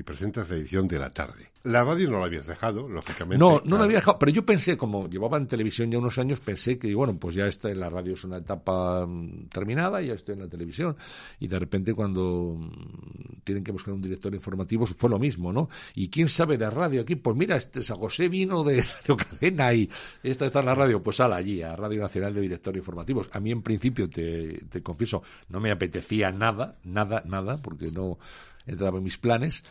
[0.01, 1.51] Y presentas la edición de la tarde.
[1.63, 3.37] La radio no la habías dejado, lógicamente.
[3.37, 3.77] No, no claro.
[3.77, 6.93] la había dejado, pero yo pensé, como llevaba en televisión ya unos años, pensé que,
[6.95, 10.41] bueno, pues ya está en la radio es una etapa mm, terminada, ya estoy en
[10.41, 10.97] la televisión,
[11.39, 15.69] y de repente cuando mm, tienen que buscar un director informativo fue lo mismo, ¿no?
[15.93, 19.71] Y quién sabe de radio aquí, pues mira, este San José vino de Radio Cadena
[19.71, 19.87] y
[20.23, 23.29] esta está en la radio, pues sala allí, a Radio Nacional de Director Informativos.
[23.33, 28.17] A mí en principio, te, te confieso, no me apetecía nada, nada, nada, porque no
[28.65, 29.63] entraba en mis planes.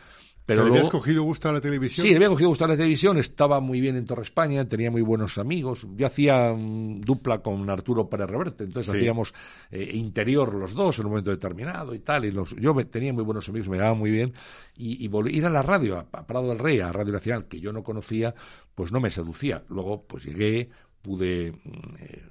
[0.51, 2.03] Pero ¿Te luego, habías cogido gusto a la televisión?
[2.05, 4.91] Sí, le había cogido gusto a la televisión, estaba muy bien en Torre España, tenía
[4.91, 5.87] muy buenos amigos.
[5.95, 8.97] Yo hacía mm, dupla con Arturo Pérez Reverte, entonces Sí.
[8.99, 9.33] hacíamos
[9.71, 12.25] eh, interior los dos en un momento determinado y tal.
[12.25, 14.33] Y los, yo me- tenía muy buenos amigos, me daba muy bien.
[14.75, 17.45] Y, y volver ir a la radio, a, a Prado del Rey, a Radio Nacional,
[17.47, 18.33] que yo no conocía,
[18.75, 19.63] pues no me seducía.
[19.69, 20.69] Luego, pues llegué,
[21.01, 22.23] pude mm, eh,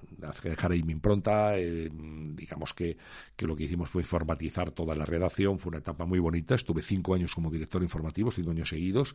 [0.42, 2.96] dejar ahí mi impronta, eh, digamos que,
[3.36, 6.82] que lo que hicimos fue informatizar toda la redacción, fue una etapa muy bonita, estuve
[6.82, 9.14] cinco años como director informativo, cinco años seguidos,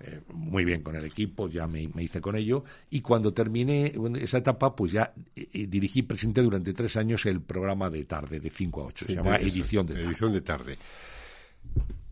[0.00, 3.92] eh, muy bien con el equipo, ya me, me hice con ello, y cuando terminé
[4.20, 8.40] esa etapa, pues ya eh, eh, dirigí, presenté durante tres años el programa de tarde,
[8.40, 10.06] de 5 a 8, se llama Edición de Tarde.
[10.06, 10.78] Edición de tarde.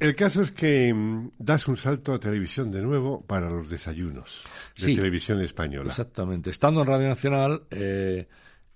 [0.01, 4.43] El caso es que mm, das un salto a televisión de nuevo para los desayunos
[4.77, 4.97] de Sí.
[4.97, 5.89] televisión española.
[5.91, 6.51] Exactamente.
[6.51, 8.27] Estando en Radio Nacional, eh,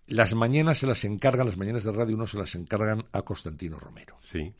[0.07, 3.79] las mañanas se las encargan, las mañanas de Radio 1 se las encargan a Constantino
[3.79, 4.17] Romero.
[4.23, 4.53] Sí.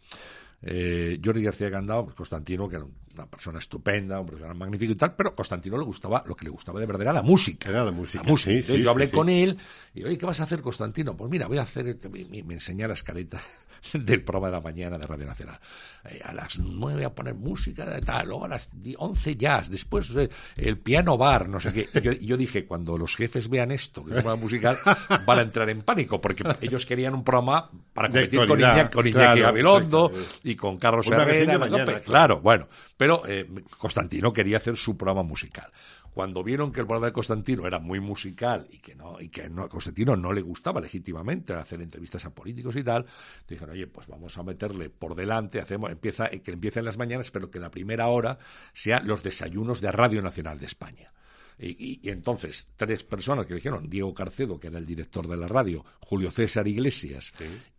[0.61, 4.97] Eh, Jordi García Gandao, pues Constantino, que era una persona estupenda, un persona magnífico y
[4.97, 7.69] tal, pero Constantino le gustaba, lo que le gustaba de verdad era la música.
[7.71, 8.51] Era la música, La música.
[8.51, 9.17] sí, Entonces sí, yo hablé sí, sí.
[9.17, 9.57] con él
[9.95, 11.17] y, oye, ¿qué vas a hacer, Constantino?
[11.17, 13.41] Pues mira, voy a hacer, me, me- me enseñé la escaleta
[13.93, 15.59] del programa de la mañana de Radio Nacional.
[16.05, 20.15] Eh, a las nueve a poner música, de tal, luego a las once jazz, después
[20.17, 21.89] eh, el piano bar, no sé qué.
[22.21, 24.79] Y yo, dije, cuando los jefes vean esto, que es un programa musical,
[25.27, 29.07] van a entrar en pánico, porque ellos querían un programa para competir con, Iñaki, con
[29.07, 30.13] Iñaki claro, Gabilondo
[30.45, 32.01] y con Carlos magazine Herrera.
[32.01, 33.49] claro, bueno, pero eh,
[33.79, 35.71] Constantino quería hacer su programa musical.
[36.15, 39.49] Cuando vieron que el programa de Constantino era muy musical y que no y que
[39.49, 43.07] no, a Constantino no le gustaba legítimamente hacer entrevistas a políticos y tal,
[43.47, 47.31] dijeron, oye, pues vamos a meterle por delante, hacemos, empieza, que empiece en las mañanas,
[47.31, 48.39] pero que la primera hora
[48.73, 51.13] sea los desayunos de Radio Nacional de España.
[51.61, 55.37] Y, y- y entonces, tres personas que dijeron, Diego Carcedo, que era el director de
[55.37, 57.33] la radio, Julio César Iglesias,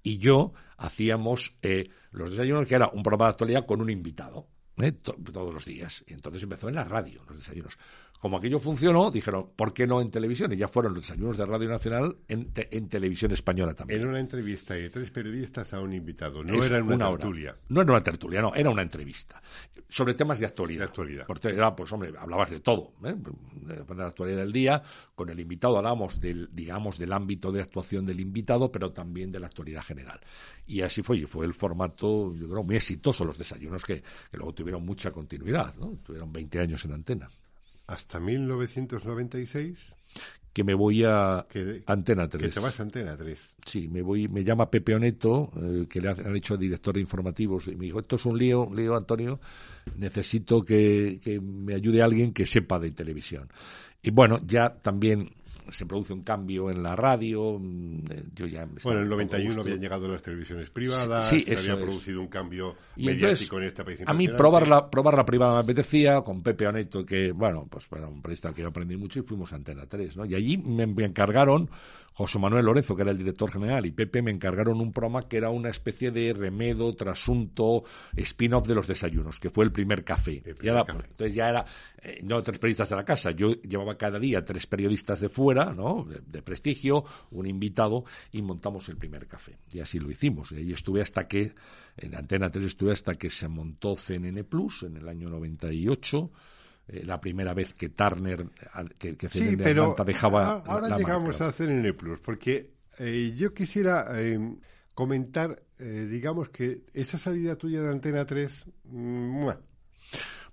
[0.04, 4.48] y yo hacíamos eh, los desayunos, que era un programa de actualidad con un invitado,
[4.78, 4.92] ¿eh?
[4.92, 6.04] to- todos los días.
[6.08, 7.78] Y entonces empezó en la radio, los desayunos.
[8.20, 10.52] Como aquello funcionó, dijeron, ¿por qué no en televisión?
[10.52, 14.02] Y ya fueron los desayunos de Radio Nacional en, te- en televisión española también.
[14.02, 17.18] Era una entrevista de tres periodistas a un invitado, no era una, hora.
[17.18, 17.56] tertulia.
[17.70, 19.42] No era una tertulia, no, era una entrevista.
[19.88, 20.82] Sobre temas de actualidad.
[20.82, 21.26] De actualidad.
[21.28, 23.16] Porque era, pues hombre, hablabas de todo, ¿eh?
[23.16, 24.84] de la actualidad del día.
[25.16, 29.40] Con el invitado hablábamos del, digamos, del ámbito de actuación del invitado, pero también de
[29.40, 30.20] la actualidad general.
[30.68, 34.38] Y así fue, y fue el formato, yo creo, muy exitoso, los desayunos que, que
[34.38, 35.98] luego tuvieron mucha continuidad, ¿no?
[36.04, 37.30] Tuvieron 20 años en antena.
[37.90, 39.96] Hasta 1996,
[40.54, 42.54] Que me voy a que, Antena que 3.
[42.54, 43.56] te vas a Antena 3.
[43.66, 47.68] Sí, me voy, me llama Pepe Oneto, eh, que le han hecho director de informativos,
[47.68, 49.40] y me dijo, esto es un lío, lío, Antonio,
[49.96, 53.48] necesito que, que me ayude alguien que sepa de televisión.
[54.02, 55.30] Y bueno, ya también
[55.72, 58.66] se produce un cambio en la radio, mm, eh, yo ya...
[58.84, 59.62] Bueno, en el estaba un poco 91 gusto.
[59.62, 61.80] habían llegado las televisiones privadas, Sí, se había es.
[61.80, 64.02] producido un cambio Y mediático entonces, en este país.
[64.06, 67.88] A mí probar la, probar la privada me apetecía, con Pepe Oneto, que, bueno, pues
[67.92, 70.26] era un periodista que yo aprendí mucho y fuimos a Antena 3, ¿no?
[70.26, 71.70] Y allí me, me encargaron,
[72.14, 75.38] José Manuel Lorenzo, que era el director general, y Pepe me encargaron un programa que
[75.38, 77.84] era una especie de remedo, trasunto,
[78.16, 80.42] spin-off de los desayunos, que fue el primer café.
[80.46, 81.06] El Y primer era- café.
[81.10, 81.66] entonces ya era,
[82.02, 85.74] eh, no tres periodistas de la casa, yo llevaba cada día tres periodistas de fuera,
[85.74, 86.04] ¿no?
[86.04, 89.58] De, de prestigio, un invitado, y montamos el primer café.
[89.72, 90.52] Y así lo hicimos.
[90.52, 91.54] Y ahí estuve hasta que,
[91.98, 96.32] en Antena 3 estuve hasta que se montó CNN Plus en el año 98.
[96.90, 98.46] Eh, la primera vez que Turner,
[98.98, 101.48] que, que Sí, pero Atlanta dejaba a- ahora la llegamos marca.
[101.48, 104.40] a CNN Plus, porque eh, yo quisiera eh,
[104.94, 109.50] comentar, eh, digamos que esa salida tuya de Antena 3, mm.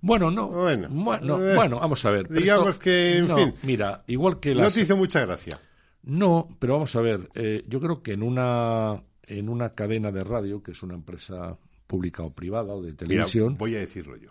[0.00, 0.48] Bueno, no.
[0.48, 2.28] Bueno, Bueno, bueno, vamos a ver.
[2.28, 3.54] digamos esto- que, en no, fin.
[3.62, 4.74] Mira, igual que no las...
[4.74, 5.58] te hizo mucha gracia.
[6.02, 7.28] No, pero vamos a ver.
[7.34, 11.56] eh, yo creo que en una, en una cadena de radio, que es una empresa
[11.86, 14.30] pública o privada o de Mira, televisión, voy a decirlo yo.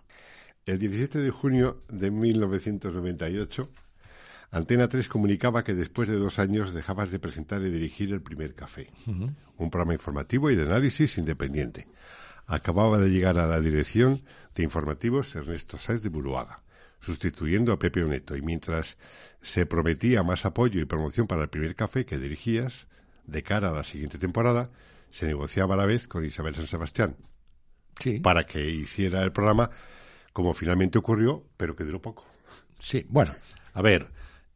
[0.65, 3.69] El 17 de junio de 1998,
[4.49, 8.55] Antena 3 comunicaba que después de dos años dejabas de presentar y dirigir el primer
[8.55, 11.87] café, un programa informativo y de análisis independiente.
[12.47, 14.23] Acababa de llegar a la dirección
[14.55, 16.63] de informativos Ernesto Sáez de Buruaga,
[16.99, 18.97] sustituyendo a Pepe Oneto, y mientras
[19.43, 22.87] se prometía más apoyo y promoción para el primer café que dirigías,
[23.27, 24.71] de cara a la siguiente temporada,
[25.11, 27.17] se negociaba a la vez con Isabel San Sebastián
[28.23, 29.69] para que hiciera el programa
[30.35, 32.25] como finalmente ocurrió, pero que duró poco.
[32.77, 33.31] Sí, bueno,
[33.73, 34.05] a ver,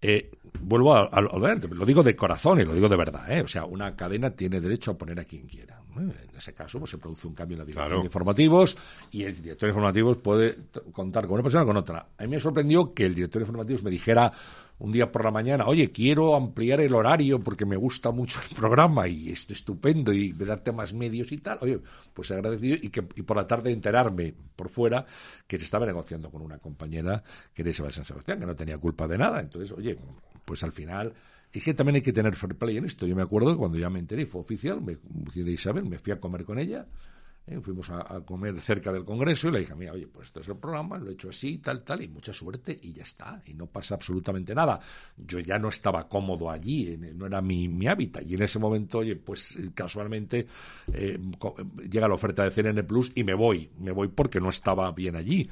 [0.01, 3.41] eh, vuelvo a, lo digo de corazón y lo digo de verdad, ¿eh?
[3.41, 5.79] o sea, una cadena tiene derecho a poner a quien quiera.
[5.95, 8.75] En ese caso, pues se produce un cambio en la dirección de informativos
[9.11, 10.57] y el director de informativos puede
[10.91, 12.07] contar con una persona o con otra.
[12.17, 14.33] A mí me sorprendió que el director de informativos me dijera
[14.79, 18.55] un día por la mañana, oye, quiero ampliar el horario porque me gusta mucho el
[18.55, 21.59] programa y es estupendo y darte más medios y tal.
[21.61, 21.79] Oye,
[22.13, 25.05] pues agradecido y que y por la tarde enterarme por fuera
[25.45, 27.21] que se estaba negociando con una compañera
[27.53, 29.41] que era Isabel San Sebastián, que no tenía culpa de nada.
[29.41, 29.97] Entonces, oye,
[30.45, 31.13] pues al final
[31.51, 33.05] y que también hay que tener fair play en esto.
[33.05, 36.13] Yo me acuerdo que cuando ya me enteré, fue oficial, me de Isabel, me fui
[36.13, 36.85] a comer con ella
[37.47, 37.59] ¿eh?
[37.61, 40.57] fuimos a, comer cerca del Congreso y le dije, mira, oye, pues esto es el
[40.57, 43.67] programa, lo he hecho así, tal, tal, y mucha suerte y ya está, y no
[43.67, 44.79] pasa absolutamente nada.
[45.17, 48.99] Yo ya no estaba cómodo allí, no era mi, mi hábitat, y en ese momento,
[48.99, 50.47] oye, pues casualmente
[50.93, 51.19] eh,
[51.89, 55.15] llega la oferta de CNN Plus y me voy, me voy porque no estaba bien
[55.15, 55.49] allí.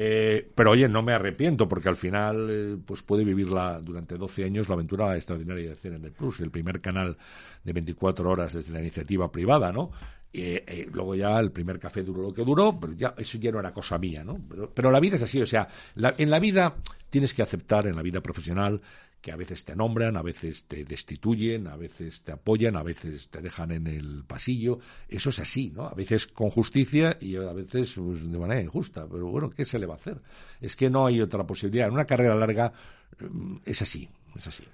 [0.00, 4.68] Eh, pero oye, no me arrepiento porque al final pues puede vivirla durante 12 años
[4.68, 7.16] la aventura extraordinaria de CNN Plus, el primer canal
[7.64, 9.90] de 24 horas desde la iniciativa privada, ¿no?
[10.32, 13.50] Eh, eh, luego ya el primer café duró lo que duró, pero ya eso ya
[13.50, 14.38] no era cosa mía, ¿no?
[14.74, 16.76] Pero, la vida es así, o sea, en la vida
[17.08, 18.80] tienes que aceptar, en la vida profesional,
[19.20, 23.28] que a veces te nombran, a veces te destituyen, a veces te apoyan, a veces
[23.28, 24.78] te dejan en el pasillo.
[25.08, 25.86] Eso es así, ¿no?
[25.86, 29.06] A veces con justicia y a veces pues, de manera injusta.
[29.10, 30.20] Pero bueno, ¿qué se le va a hacer?
[30.60, 31.88] Es que no hay otra posibilidad.
[31.88, 32.72] En una carrera larga
[33.18, 34.64] mm, es así, es así.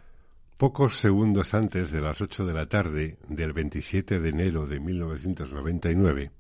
[0.56, 6.30] Pocos segundos antes de las ocho de la tarde del 27 de enero de 1999,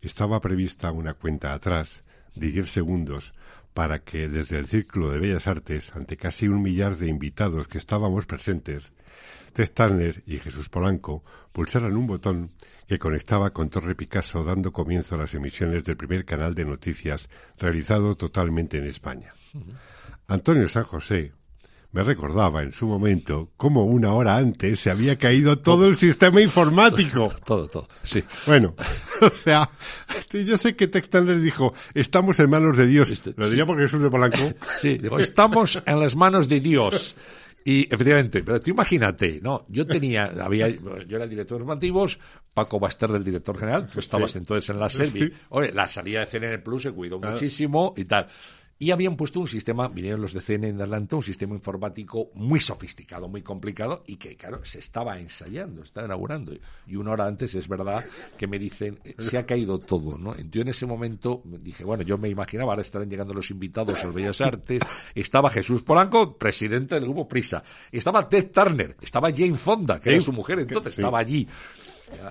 [0.00, 2.02] estaba prevista una cuenta atrás
[2.34, 3.34] de diez segundos
[3.74, 7.76] para que desde el Círculo de Bellas Artes, ante casi un millar de invitados que
[7.76, 8.92] estábamos presentes,
[9.52, 12.52] Ted Turner y Jesús Polanco pulsaran un botón
[12.88, 17.28] que conectaba con Torre Picasso dando comienzo a las emisiones del primer canal de noticias
[17.58, 19.34] realizado totalmente en España.
[20.28, 21.32] Antonio San José,
[21.92, 26.40] me recordaba en su momento cómo una hora antes se había caído todo el sistema
[26.40, 27.32] informático.
[27.44, 28.22] Todo, todo, sí.
[28.46, 28.74] Bueno,
[29.20, 29.68] o sea,
[30.32, 30.88] yo sé que
[31.20, 33.10] les dijo, estamos en manos de Dios.
[33.10, 34.38] Este, Lo diría porque Jesús de Polanco.
[34.78, 37.16] Sí, digo, estamos en las manos de Dios.
[37.64, 39.66] Y efectivamente, pero tú imagínate, ¿no?
[39.68, 42.18] Yo tenía, había, yo era el director de informativos,
[42.54, 45.30] Paco Baster del director general, tú estabas entonces en la serie.
[45.50, 48.26] Oye, la salida de CNN Plus se cuidó muchísimo y tal.
[48.82, 52.60] Y habían puesto un sistema, vinieron los de CN en adelante, un sistema informático muy
[52.60, 56.54] sofisticado, muy complicado y que, claro, se estaba ensayando, estaba inaugurando.
[56.86, 58.02] Y una hora antes es verdad
[58.38, 60.34] que me dicen, eh, se ha caído todo, ¿no?
[60.50, 64.06] Yo en ese momento dije, bueno, yo me imaginaba, ahora estarán llegando los invitados a
[64.06, 64.80] los Bellas Artes,
[65.14, 67.62] estaba Jesús Polanco, presidente del grupo Prisa,
[67.92, 71.46] estaba Ted Turner, estaba Jane Fonda, que era su mujer entonces, estaba allí.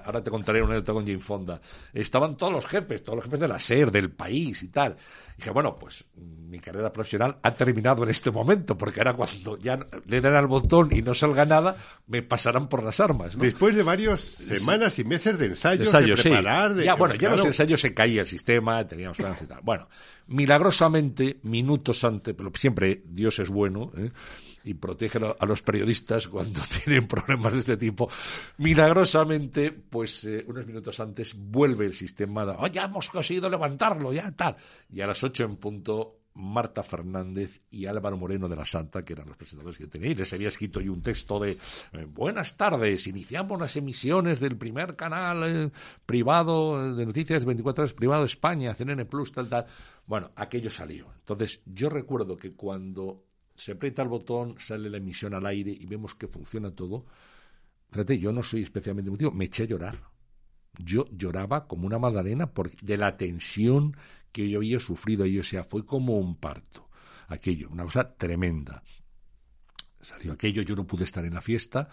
[0.06, 1.62] Ahora te contaré una anécdota con Jane Fonda.
[1.94, 4.96] Estaban todos los jefes, todos los jefes de la SER, del país y tal.
[5.34, 9.58] Y dije, bueno, pues mi carrera profesional ha terminado en este momento, porque ahora cuando
[9.58, 11.78] ya le den al botón y no salga nada,
[12.08, 13.38] me pasarán por las armas.
[13.38, 16.76] Después de varias semanas y meses de ensayos, de, preparar...
[16.78, 19.60] ya, bueno, ya los ensayos se caía el sistema, teníamos planes y tal.
[19.64, 19.88] Bueno,
[20.28, 24.10] milagrosamente, minutos antes, pero siempre Dios es bueno, ¿eh?
[24.70, 28.10] Y protege a los periodistas cuando tienen problemas de este tipo.
[28.58, 34.32] Milagrosamente, pues eh, unos minutos antes vuelve el sistema, oh, ya hemos conseguido levantarlo, ya
[34.32, 34.56] tal.
[34.92, 39.14] Y a las ocho en punto Marta Fernández y Álvaro Moreno de la Santa, que
[39.14, 42.56] eran los presentadores que tenía, y les había escrito yo un texto de eh, Buenas
[42.56, 45.72] tardes, iniciamos las emisiones del primer canal eh,
[46.06, 49.66] privado de noticias 24 horas privado de España, CNN Plus, tal, tal.
[50.06, 51.08] Bueno, aquello salió.
[51.20, 53.26] Entonces, yo recuerdo que cuando
[53.60, 57.06] se aprieta el botón, sale la emisión al aire y vemos que funciona todo.
[57.92, 60.00] Fíjate, yo no soy especialmente emotivo, me eché a llorar.
[60.78, 63.98] Yo lloraba como una magdalena por, de la tensión
[64.32, 66.88] que yo había sufrido ahí, o sea, fue como un parto.
[67.28, 68.82] Aquello, una cosa tremenda.
[70.00, 71.90] Salió aquello, yo no pude estar en la fiesta,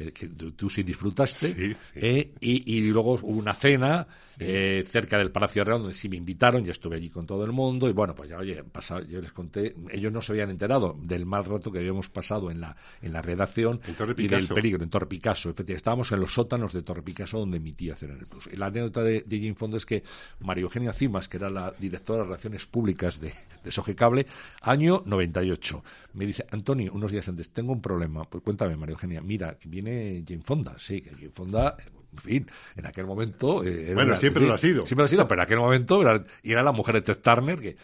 [0.00, 4.06] eh, que tú, sí disfrutaste, eh, y, y, luego hubo una cena
[4.38, 7.50] eh, cerca del Palacio Real donde sí me invitaron, y estuve allí con todo el
[7.50, 10.96] mundo, y bueno, pues ya, oye, pasado, yo les conté, ellos no se habían enterado
[11.02, 13.80] del mal rato que habíamos pasado en la, en la redacción
[14.16, 17.56] y del peligro, en Torre Picasso, efectivamente, estábamos en los sótanos de Torre Picasso donde
[17.56, 18.48] emitía el Plus.
[18.52, 20.04] Y la anécdota de, de Jane Fonda es que
[20.38, 23.32] María Eugenia Cimas, que era la directora de Relaciones Públicas de,
[23.64, 24.26] de Sogecable,
[24.60, 25.82] año 98,
[26.12, 29.68] me dice, Antonio, unos días antes, tengo un problema, pues cuéntame, María Eugenia, mira, que
[29.88, 31.76] viene Jane Fonda, sí, que Jane Fonda,
[32.12, 33.64] en fin, en aquel momento...
[33.64, 34.86] Eh, bueno, siempre lo ha sido.
[34.86, 37.18] Siempre lo ha sido, pero en aquel momento era, y era la mujer de Ted
[37.18, 37.76] Turner, que,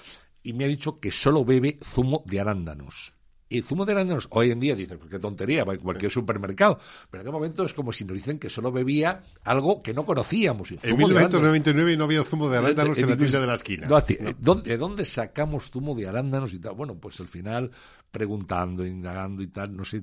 [0.42, 3.13] y me ha dicho que solo bebe zumo de arándanos.
[3.48, 6.78] Y zumo de arándanos, hoy en día dicen, pues qué tontería, va a cualquier supermercado.
[7.10, 10.06] Pero en aquel momento es como si nos dicen que solo bebía algo que no
[10.06, 10.72] conocíamos.
[10.82, 13.88] En 1999 no había zumo de arándanos en la tienda de la esquina.
[13.88, 16.74] ¿De dónde sacamos zumo de arándanos y tal?
[16.74, 17.70] Bueno, pues al final
[18.10, 20.00] preguntando, indagando y tal, no sé,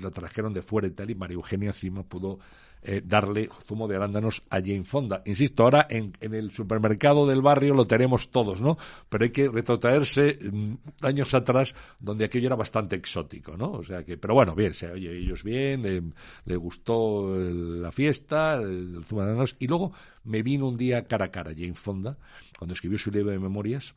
[0.00, 2.38] la trajeron de fuera y tal, y María Eugenia encima pudo
[2.82, 5.22] eh, darle zumo de arándanos a Jane Fonda.
[5.26, 8.76] Insisto, ahora en, el supermercado del barrio lo tenemos todos, ¿no?
[9.08, 13.72] Pero hay que retrotraerse mm, años atrás donde aquello era bastante exótico, ¿no?
[13.72, 16.12] O sea que, pero bueno, bien, se oye ellos bien,
[16.44, 19.92] le, gustó la fiesta, el, zumo de arándanos, y luego
[20.24, 22.16] me vino un día cara a cara Jane Fonda,
[22.58, 23.94] cuando escribió su libro de memorias,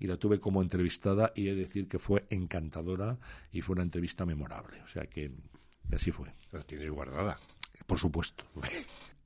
[0.00, 3.18] y la tuve como entrevistada, y he de decir que fue encantadora
[3.52, 4.80] y fue una entrevista memorable.
[4.82, 5.30] O sea que
[5.92, 6.32] así fue.
[6.52, 7.36] La tiene guardada
[7.86, 8.44] por supuesto.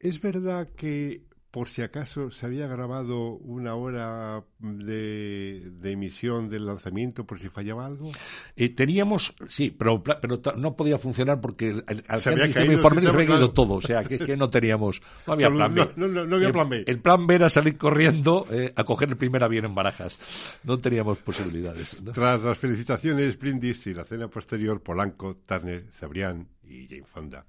[0.00, 7.26] ¿Es verdad que por si acaso se había grabado una hora de, emisión del lanzamiento
[7.26, 8.12] por si fallaba algo?
[8.54, 13.08] Eh, teníamos, sí, pero, pero no podía funcionar porque al se había caído, informe se
[13.08, 15.88] había caído todo, o sea, que, que no teníamos, no había plan B.
[15.96, 16.84] No, había plan B.
[16.86, 20.18] El, plan B era salir corriendo eh, a coger el primer avión en Barajas.
[20.64, 21.96] No teníamos posibilidades.
[22.12, 27.46] Tras las felicitaciones, brindis y la cena posterior, Polanco, Turner, Cebrián y Jane Fonda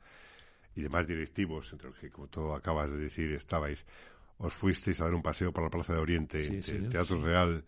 [0.80, 3.86] y demás directivos, entre los que, como tú acabas de decir, estabais,
[4.38, 7.66] os fuisteis a dar un paseo por la Plaza de Oriente, el Teatro Real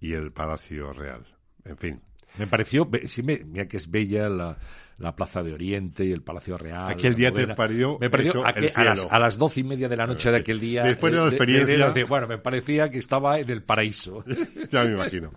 [0.00, 1.26] y el Palacio Real.
[1.64, 2.00] En fin.
[2.38, 4.56] Me pareció, sí, me, mira que es bella la,
[4.98, 6.88] la, Plaza de Oriente y el Palacio Real.
[6.88, 7.98] Aquel día te parió.
[8.00, 8.52] Me pareció a,
[8.84, 10.84] las, a, las, doce y media de la noche de aquel día.
[10.84, 11.92] Después de la experiencia.
[12.06, 14.24] bueno, me parecía que estaba en el paraíso.
[14.70, 15.32] ya me imagino.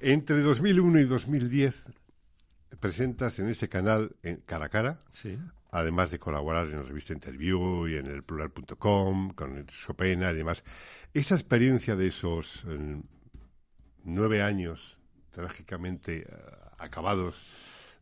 [0.00, 1.86] Entre 2001 y 2010
[2.80, 5.38] presentas en ese canal, en Cara a Cara, sí
[5.74, 10.34] además de colaborar en la revista Interview y en el plural.com, con el Chopin y
[10.34, 10.62] demás.
[11.12, 13.02] Esa experiencia de esos eh,
[14.04, 14.96] nueve años
[15.32, 16.26] trágicamente eh,
[16.78, 17.42] acabados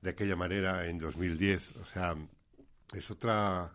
[0.02, 2.14] de aquella manera en 2010, o sea,
[2.92, 3.72] es otra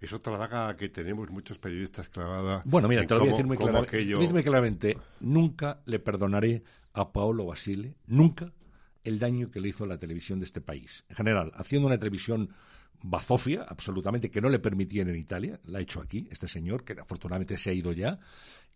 [0.00, 2.62] es otra daga que tenemos muchos periodistas clavada.
[2.64, 4.98] Bueno, mira, te lo voy a decir muy, muy claramente.
[5.20, 8.52] Nunca le perdonaré a Paolo Basile, nunca,
[9.04, 11.04] el daño que le hizo a la televisión de este país.
[11.08, 12.50] En general, haciendo una televisión
[13.02, 16.94] bazofia, absolutamente, que no le permitían en Italia, la ha hecho aquí, este señor, que
[16.94, 18.18] afortunadamente se ha ido ya,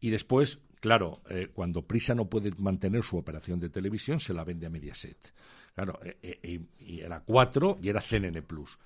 [0.01, 4.45] y después, claro, eh, cuando Prisa no puede mantener su operación de televisión, se la
[4.45, 5.33] vende a Mediaset.
[5.75, 8.79] Claro, eh, eh, y era cuatro y era CNN Plus.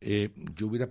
[0.00, 0.88] yo hubiera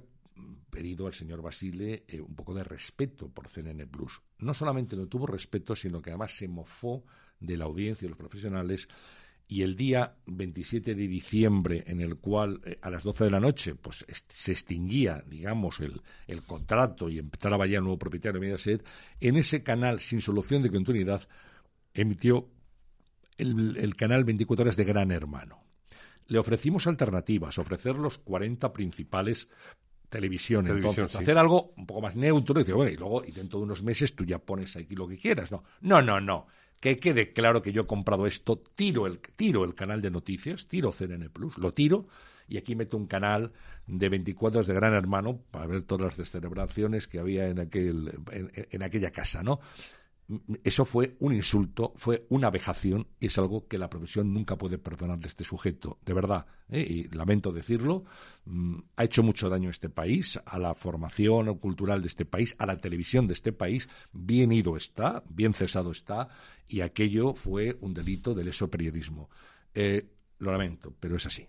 [0.69, 4.21] pedido al señor Basile un poco de respeto por CNN Plus.
[4.39, 7.03] No solamente no tuvo respeto, sino que además se mofó
[7.39, 8.87] de la audiencia y los profesionales
[9.51, 13.39] y el día 27 de diciembre, en el cual eh, a las 12 de la
[13.39, 18.45] noche pues se extinguía, digamos, el, el contrato y entraba ya el nuevo propietario de
[18.45, 18.87] Mediaset,
[19.19, 21.27] en ese canal sin solución de continuidad
[21.95, 22.47] emitió
[23.39, 25.63] el, el canal 24 horas de Gran Hermano.
[26.27, 29.49] Le ofrecimos alternativas, ofrecer los 40 principales
[30.09, 30.75] televisiones.
[30.75, 33.65] Entonces, hacer algo un poco más neutro y, decir, bueno, y luego, y dentro de
[33.65, 35.51] unos meses tú ya pones aquí lo que quieras.
[35.51, 36.47] No, no, no, no
[36.79, 40.65] que quede claro que yo he comprado esto, tiro el, tiro el canal de noticias,
[40.65, 42.07] tiro CNN Plus, lo tiro
[42.47, 43.53] y aquí meto un canal
[43.85, 48.19] de 24 horas de Gran Hermano para ver todas las descelebraciones que había en, aquel,
[48.31, 49.59] en aquella casa, ¿no?
[50.63, 54.77] Eso fue un insulto, fue una vejación y es algo que la profesión nunca puede
[54.77, 56.45] perdonar de este sujeto, de verdad.
[56.69, 56.85] ¿eh?
[56.87, 58.03] Y lamento decirlo,
[58.45, 62.55] mm, ha hecho mucho daño a este país, a la formación cultural de este país,
[62.59, 63.89] a la televisión de este país.
[64.11, 66.27] Bien ido está, bien cesado está
[66.67, 69.29] y aquello fue un delito del eso periodismo.
[69.73, 71.47] Eh, lo lamento, pero es así.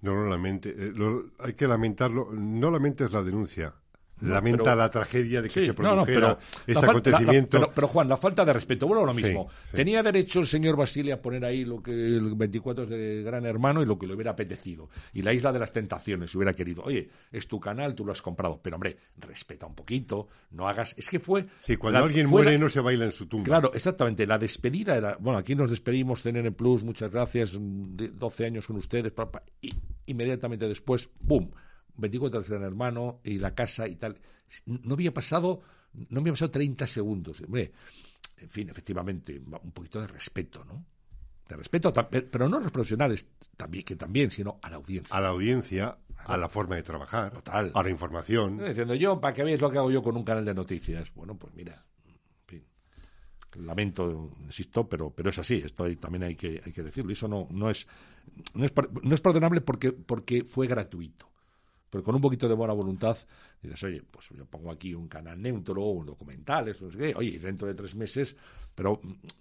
[0.00, 0.92] No lo lamente, eh,
[1.40, 2.30] hay que lamentarlo.
[2.32, 3.74] No lamentes la denuncia,
[4.20, 7.70] lamenta la tragedia de que se produjera este acontecimiento.
[7.74, 9.48] pero, Juan, la falta de respeto, bueno, lo mismo.
[9.72, 13.44] Tenía derecho el señor Basile a poner ahí lo que el 24 es de Gran
[13.46, 14.88] Hermano y lo que le hubiera apetecido.
[15.12, 16.82] Y la Isla de las Tentaciones hubiera querido.
[16.84, 18.60] Oye, es tu canal, tú lo has comprado.
[18.62, 20.94] Pero, hombre, respeta un poquito, no hagas...
[20.96, 21.46] Es que fue...
[21.60, 23.44] Sí, cuando alguien muere no se baila en su tumba.
[23.44, 24.26] Claro, exactamente.
[24.26, 25.16] La despedida era...
[25.18, 29.12] Bueno, aquí nos despedimos, CNN Plus, muchas gracias, 12 años con ustedes.
[29.60, 29.72] Y
[30.06, 31.50] inmediatamente después, ¡bum!
[31.96, 34.18] 24 horas Gran Hermano y la casa y tal.
[34.66, 35.60] No había pasado,
[36.10, 37.40] no había pasado 30 segundos.
[37.40, 37.72] Hombre,
[38.38, 40.84] en fin, efectivamente, un poquito de respeto, ¿no?
[41.48, 43.26] De respeto, pero no a los profesionales,
[43.56, 45.16] también, que también, sino a la audiencia.
[45.16, 47.70] A la audiencia, a la forma de trabajar, Total.
[47.72, 48.58] a la información.
[48.58, 51.14] Diciendo yo, para que veáis lo que hago yo con un canal de noticias.
[51.14, 52.64] Bueno, pues mira, en fin.
[53.64, 57.10] Lamento, insisto, pero, pero es así, esto también hay que, hay que decirlo.
[57.10, 57.86] Y eso no, no, es,
[58.54, 58.72] no, es,
[59.02, 61.30] no es perdonable porque, porque fue gratuito.
[61.96, 63.16] Pero con un poquito de buena voluntad
[63.62, 67.14] dices, oye, pues yo pongo aquí un canal neutro, un documental, eso no sé qué,
[67.14, 68.36] oye, dentro de tres meses,
[68.74, 69.00] pero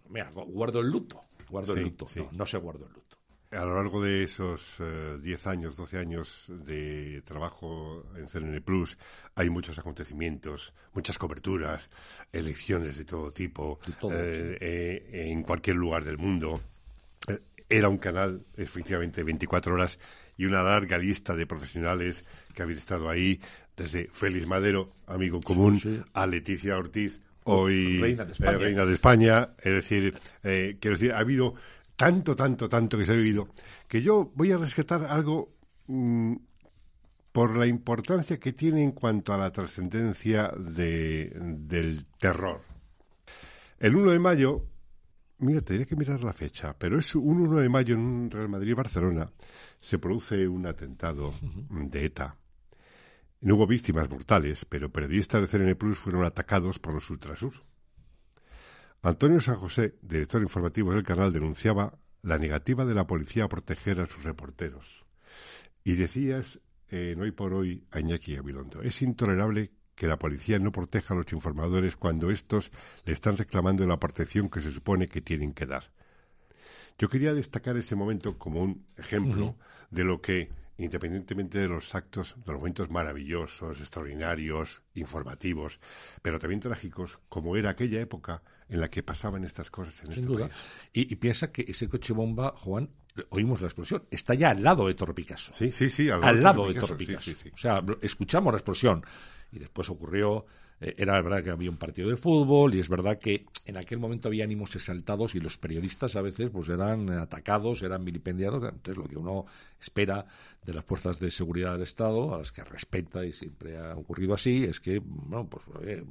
[0.09, 3.17] mira, guardo el luto, guardo el luto, no, no se guardo el luto.
[3.51, 4.77] A lo largo de esos
[5.21, 8.97] 10 eh, años, 12 años de trabajo en CNN Plus,
[9.35, 11.89] hay muchos acontecimientos, muchas coberturas,
[12.31, 13.79] elecciones de todo tipo,
[14.11, 16.61] eh, eh, en cualquier lugar del mundo.
[17.69, 19.99] Era un canal, efectivamente, 24 horas
[20.37, 23.39] y una larga lista de profesionales que habéis estado ahí,
[23.75, 29.49] desde Félix Madero, amigo común, a Leticia Ortiz, hoy reina de España.
[29.57, 31.55] Es decir, eh, quiero decir, ha habido
[31.95, 33.49] tanto, tanto, tanto que se ha vivido,
[33.87, 35.53] que yo voy a rescatar algo
[35.87, 36.35] mm,
[37.31, 42.61] por la importancia que tiene en cuanto a la trascendencia de, del terror.
[43.79, 44.65] El 1 de mayo
[45.37, 49.29] Mira, tendría que mirar la fecha, pero es un 1 de mayo en Real Madrid-Barcelona.
[49.79, 51.33] Se produce un atentado
[51.69, 52.37] de ETA.
[53.41, 57.53] No hubo víctimas mortales, pero periodistas de CNN Plus fueron atacados por los Ultrasur.
[59.01, 63.99] Antonio San José, director informativo del canal, denunciaba la negativa de la policía a proteger
[63.99, 65.05] a sus reporteros.
[65.83, 66.59] Y decías,
[66.89, 71.17] no hoy por hoy, a Iñaki Abilondo, es intolerable que la policía no proteja a
[71.17, 72.71] los informadores cuando estos
[73.05, 75.89] le están reclamando la protección que se supone que tienen que dar.
[76.97, 79.57] Yo quería destacar ese momento como un ejemplo
[79.89, 85.79] de lo que, independientemente de los actos, de los momentos maravillosos, extraordinarios, informativos,
[86.21, 90.15] pero también trágicos, como era aquella época en la que pasaban estas cosas en Sin
[90.15, 90.49] este duda.
[90.93, 92.89] Y, piensa que ese coche bomba, Juan,
[93.29, 95.53] oímos la explosión, está ya al lado de Torre Picasso.
[95.53, 96.09] Sí, sí, sí.
[96.09, 97.31] Al lado, de Torre Picasso.
[97.53, 99.03] o sea, escuchamos la explosión
[99.55, 100.45] y después ocurrió
[100.81, 103.97] eh, era verdad que había un partido de fútbol y es verdad que en aquel
[103.97, 108.61] momento había ánimos exaltados y los periodistas a veces pues eran atacados, eran vilipendiados.
[108.63, 109.45] Entonces lo que uno
[109.79, 110.25] espera
[110.65, 114.33] de las fuerzas de seguridad del Estado, a las que respeta y siempre ha ocurrido
[114.33, 116.03] así, es que bueno pues eh,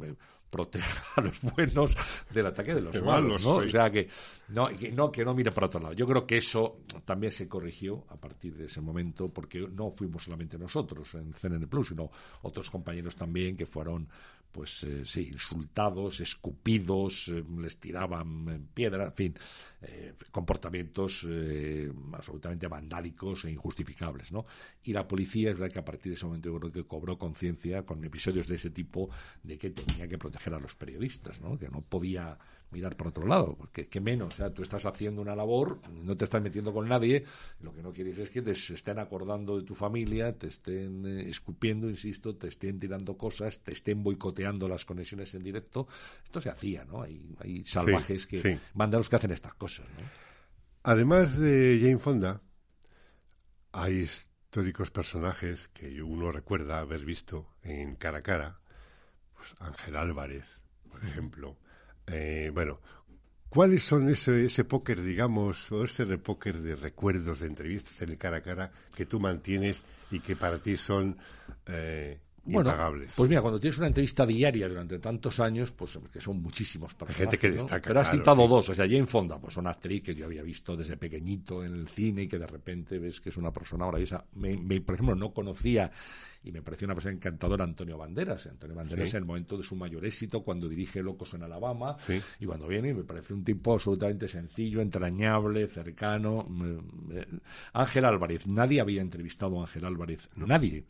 [0.54, 1.96] proteja a los buenos
[2.30, 3.56] del ataque de los malos, ¿no?
[3.56, 4.06] O sea que
[4.50, 5.94] no, que no que no mire para otro lado.
[5.94, 10.22] Yo creo que eso también se corrigió a partir de ese momento porque no fuimos
[10.22, 12.08] solamente nosotros en CNN Plus, sino
[12.42, 14.06] otros compañeros también que fueron
[14.54, 19.34] pues eh, sí, insultados, escupidos, eh, les tiraban piedra, en fin,
[19.82, 21.26] eh, comportamientos
[22.12, 24.44] absolutamente vandálicos e injustificables, ¿no?
[24.84, 27.18] Y la policía es la que a partir de ese momento yo creo que cobró
[27.18, 29.10] conciencia con episodios de ese tipo
[29.42, 31.58] de que tenía que proteger a los periodistas, ¿no?
[31.58, 32.38] Que no podía
[32.70, 36.16] mirar por otro lado, porque que menos, o sea, tú estás haciendo una labor, no
[36.16, 37.24] te estás metiendo con nadie,
[37.60, 41.28] lo que no quieres es que te estén acordando de tu familia, te estén eh,
[41.28, 45.86] escupiendo, insisto, te estén tirando cosas, te estén boicoteando las conexiones en directo.
[46.24, 47.02] Esto se hacía, ¿no?
[47.02, 50.34] Hay, hay salvajes que mandan los que hacen estas cosas, ¿no?
[50.82, 52.42] Además de Jane Fonda,
[53.72, 58.60] hay históricos personajes que uno recuerda haber visto en cara a cara,
[59.34, 60.60] pues Ángel Álvarez,
[60.90, 61.56] por ejemplo,
[62.06, 62.80] eh, bueno,
[63.48, 68.10] ¿cuáles son ese, ese póker, digamos, o ese de póker de recuerdos de entrevistas en
[68.10, 71.16] el cara a cara que tú mantienes y que para ti son
[71.66, 72.74] eh, bueno,
[73.16, 77.30] Pues mira, cuando tienes una entrevista diaria durante tantos años, pues que son muchísimos personajes.
[77.30, 77.88] Gente que destaca.
[77.88, 80.76] Pero has citado dos, o sea, Jane Fonda, pues una actriz que yo había visto
[80.76, 84.24] desde pequeñito en el cine y que de repente ves que es una persona maravillosa.
[84.34, 85.90] Me, por ejemplo, no conocía
[86.42, 88.46] y me pareció una persona encantadora Antonio Banderas.
[88.46, 91.96] Antonio Banderas en el momento de su mayor éxito, cuando dirige Locos en Alabama,
[92.38, 96.46] y cuando viene, me parece un tipo absolutamente sencillo, entrañable, cercano.
[97.72, 100.84] Ángel Álvarez, nadie había entrevistado a Ángel Álvarez, nadie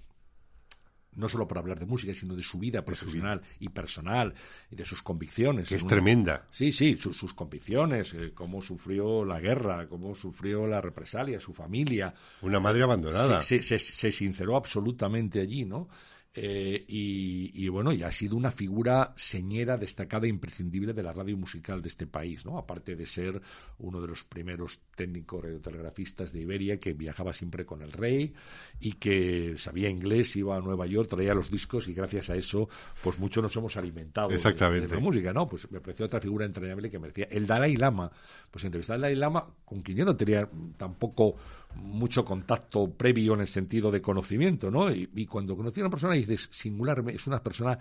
[1.16, 4.34] no solo para hablar de música, sino de su vida profesional y personal
[4.70, 5.70] y de sus convicciones.
[5.72, 6.46] es tremenda.
[6.50, 12.14] Sí, sí, sus convicciones, eh, cómo sufrió la guerra, cómo sufrió la represalia, su familia.
[12.42, 13.42] Una madre abandonada.
[13.42, 15.88] Sí, se, se, sinceró absolutamente allí, ¿no?
[16.36, 21.36] Eh, y, bueno, y ha sido una figura señera, destacada e imprescindible de la radio
[21.36, 22.58] musical de este país, ¿no?
[22.58, 23.40] Aparte de ser
[23.78, 28.34] uno de los primeros técnicos radiotelegrafistas de Iberia que viajaba siempre con el rey
[28.80, 32.68] y que sabía inglés, iba a Nueva York, traía los discos y gracias a eso,
[33.02, 34.88] pues mucho nos hemos alimentado Exactamente.
[34.88, 35.46] De, la música, ¿no?
[35.46, 37.28] Pues me pareció otra figura entrañable que merecía.
[37.30, 38.10] El Dalai Lama,
[38.50, 41.36] pues entrevistar al Dalai Lama, con quien yo no tenía tampoco
[41.76, 44.90] mucho contacto previo en el sentido de conocimiento, ¿no?
[44.90, 47.78] Y, cuando conocí a una persona, dices, singularmente, es una persona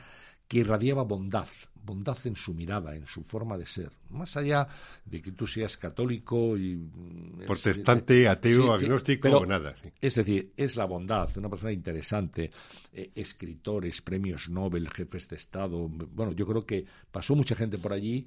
[0.48, 1.48] que irradiaba bondad,
[1.84, 4.68] bondad en su mirada, en su forma de ser, más allá
[5.06, 6.76] de que tú seas católico y...
[6.76, 9.74] Mm, Protestante, ateo, agnóstico o nada.
[10.00, 12.52] Es decir, es la bondad, una persona interesante,
[12.92, 17.94] eh, escritores, premios Nobel, jefes de Estado, bueno, yo creo que pasó mucha gente por
[17.94, 18.26] allí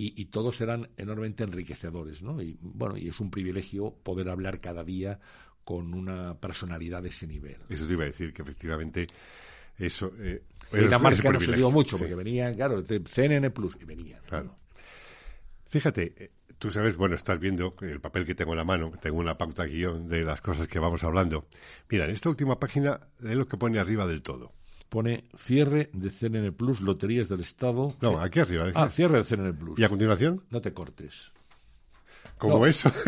[0.00, 2.40] y, todos eran enormemente enriquecedores, ¿no?
[2.40, 5.18] Y bueno, y es un privilegio poder hablar cada día
[5.64, 7.56] con una personalidad de ese nivel.
[7.68, 9.08] Eso te iba a decir, que efectivamente
[9.76, 10.12] eso...
[10.20, 10.42] Eh,
[10.72, 14.20] y la marca no se dio mucho, porque venían, claro, CNN Plus, y venían.
[14.28, 14.56] Claro.
[15.66, 19.18] Fíjate, eh, tú sabes, bueno, estás viendo el papel que tengo en la mano, tengo
[19.18, 21.46] una pauta guion de las cosas que vamos hablando.
[21.90, 24.57] Mira, en esta última página es lo que pone arriba del todo
[24.88, 27.94] pone cierre de CNN Plus, Loterías del Estado.
[28.00, 28.70] No, aquí arriba.
[28.74, 29.78] Ah, cierre de CNN Plus.
[29.78, 30.44] ¿Y a continuación?
[30.50, 31.32] No te cortes.
[32.38, 32.90] Como eso.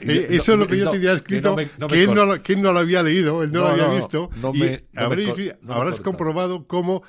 [0.00, 1.56] Eh, eso es lo que yo tenía escrito.
[1.56, 2.24] Que, él no,
[2.72, 4.30] lo había leído, él no, lo había visto.
[4.54, 7.02] y habrás comprobado cómo,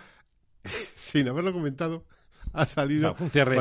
[0.95, 2.05] sin haberlo comentado,
[2.53, 3.15] ha salido.
[3.19, 3.55] un cierre.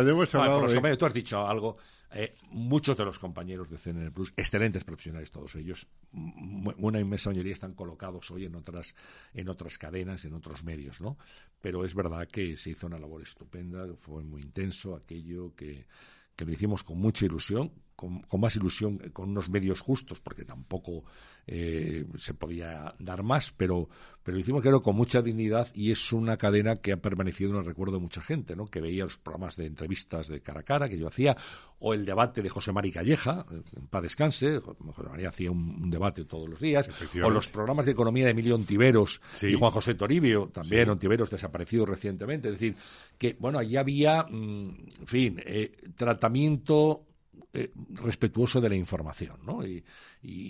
[0.97, 1.77] Tú has dicho algo
[2.11, 7.53] eh, muchos de los compañeros de CNN Plus, excelentes profesionales todos ellos, una inmensa mayoría
[7.53, 8.95] están colocados hoy en otras,
[9.35, 11.19] en otras cadenas, en otros medios, ¿no?
[11.61, 15.87] Pero es verdad que se hizo una labor estupenda, fue muy intenso aquello que,
[16.35, 21.03] que lo hicimos con mucha ilusión, con, más ilusión, con unos medios justos, porque tampoco
[21.49, 23.89] eh, se podía dar más, pero,
[24.23, 27.57] pero lo hicimos, creo, con mucha dignidad y es una cadena que ha permanecido en
[27.57, 28.67] el recuerdo de mucha gente, ¿no?
[28.67, 31.37] que veía los programas de entrevistas de cara a cara que yo hacía,
[31.81, 36.25] o el debate de José María Calleja, en paz descanse, José María hacía un, debate
[36.25, 36.89] todos los días,
[37.21, 41.85] o los programas de economía de Emilio Ontiveros y Juan José Toribio, también Ontiveros desaparecido
[41.85, 42.77] recientemente, es decir,
[43.19, 44.69] que, bueno, allí había, mm,
[45.01, 47.08] en fin, eh, tratamiento
[47.53, 49.67] eh, respetuoso de la información, ¿no?
[49.67, 49.85] Y,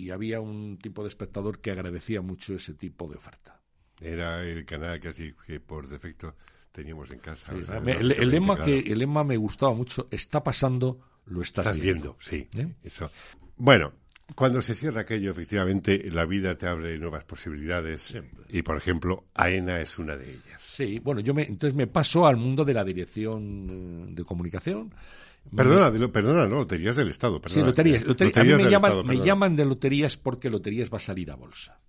[0.09, 3.59] había un tipo de espectador que agradecía mucho ese tipo de oferta.
[4.01, 6.35] Era el canal que, que por defecto
[6.71, 7.53] teníamos en casa.
[7.53, 10.07] el, lema que el lema me gustaba mucho.
[10.09, 12.17] Está pasando, lo estás, viendo.
[12.19, 12.67] Sí, ¿Eh?
[12.83, 13.11] eso.
[13.57, 13.93] Bueno,
[14.35, 18.15] cuando se cierra aquello, efectivamente, la vida te abre nuevas posibilidades.
[18.49, 20.61] Y, por ejemplo, AENA es una de ellas.
[20.61, 24.93] Sí, bueno, yo me, entonces me paso al mundo de la dirección de comunicación
[25.55, 27.41] Perdona, perdona, no, loterías del Estado.
[27.47, 28.03] Sí, loterías.
[28.03, 31.79] a mí me, llaman, me llaman de loterías porque loterías va a salir a bolsa.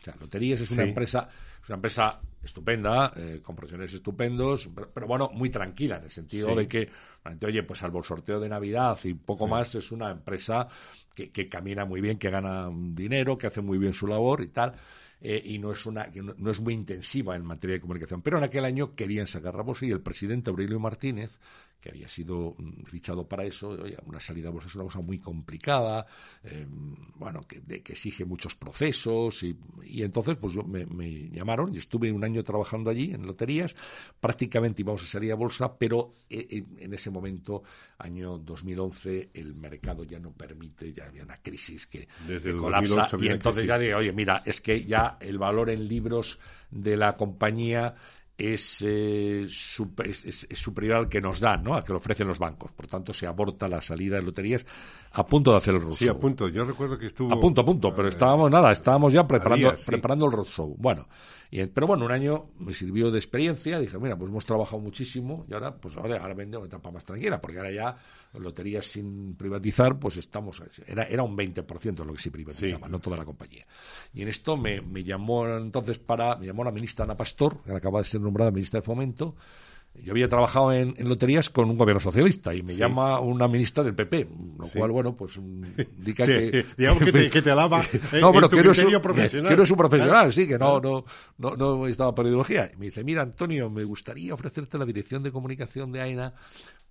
[0.00, 1.28] O sea, loterías es una empresa,
[1.62, 6.54] es una empresa estupenda, eh, con profesionales estupendos, pero, bueno, muy tranquila en el sentido
[6.54, 6.88] de que,
[7.44, 10.68] oye, pues salvo el sorteo de Navidad y poco más, es una empresa
[11.14, 14.48] que, que camina muy bien, que gana dinero, que hace muy bien su labor y
[14.48, 14.74] tal.
[15.20, 18.20] Eh, y no es, una, no, es muy intensiva en materia de comunicación.
[18.20, 21.38] Pero en aquel año querían sacar a bolsa y el presidente Aurelio Martínez,
[21.86, 25.00] que había sido mm, fichado para eso, oye, una salida a bolsa es una cosa
[25.00, 26.04] muy complicada,
[26.42, 26.66] eh,
[27.14, 32.10] bueno, que, que, exige muchos procesos y, y entonces pues me, me, llamaron y estuve
[32.10, 33.76] un año trabajando allí en loterías,
[34.18, 37.62] prácticamente íbamos a salir a bolsa, pero eh, en, ese momento,
[37.98, 43.28] año 2011, el mercado ya no permite, ya había una crisis que, Desde colapsa y
[43.28, 47.94] entonces ya dije, oye, mira, es que ya el valor en libros de la compañía
[48.38, 51.74] es, eh, superior al que nos dan, ¿no?
[51.74, 52.72] Al que lo ofrecen los bancos.
[52.72, 54.66] Por tanto, se aborta la salida de loterías
[55.12, 55.96] a punto de hacer el roadshow.
[55.96, 56.48] Sí, a punto.
[56.48, 57.32] Yo recuerdo que estuvo...
[57.32, 57.94] A punto, a punto.
[57.94, 60.76] Pero estábamos, nada, estábamos ya preparando, preparando el roadshow.
[60.78, 61.06] Bueno,
[61.72, 63.78] pero bueno, un año me sirvió de experiencia.
[63.78, 67.04] Dije, mira, pues hemos trabajado muchísimo y ahora, pues ahora, ahora vendemos una etapa más
[67.04, 67.96] tranquila, porque ahora ya
[68.38, 73.16] loterías sin privatizar, pues estamos, era, era un 20% lo que se privatizaba, no toda
[73.16, 73.66] la compañía.
[74.12, 77.72] Y en esto me, me llamó entonces para, me llamó la ministra Ana Pastor, que
[77.72, 79.36] acaba de ser nombrada ministra de Fomento,
[80.02, 83.94] yo había trabajado en, loterías con un gobierno socialista y me llama una ministra del
[83.94, 84.28] PP,
[84.58, 86.64] lo cual, bueno, pues indica que...
[86.76, 87.82] Digamos que te, que te alaba
[88.20, 89.54] no, pero que eres, un, profesional.
[89.56, 91.04] que un profesional, sí, que no, no,
[91.38, 92.70] no, no estaba por ideología.
[92.72, 96.34] Y me dice, mira, Antonio, me gustaría ofrecerte la dirección de comunicación de AENA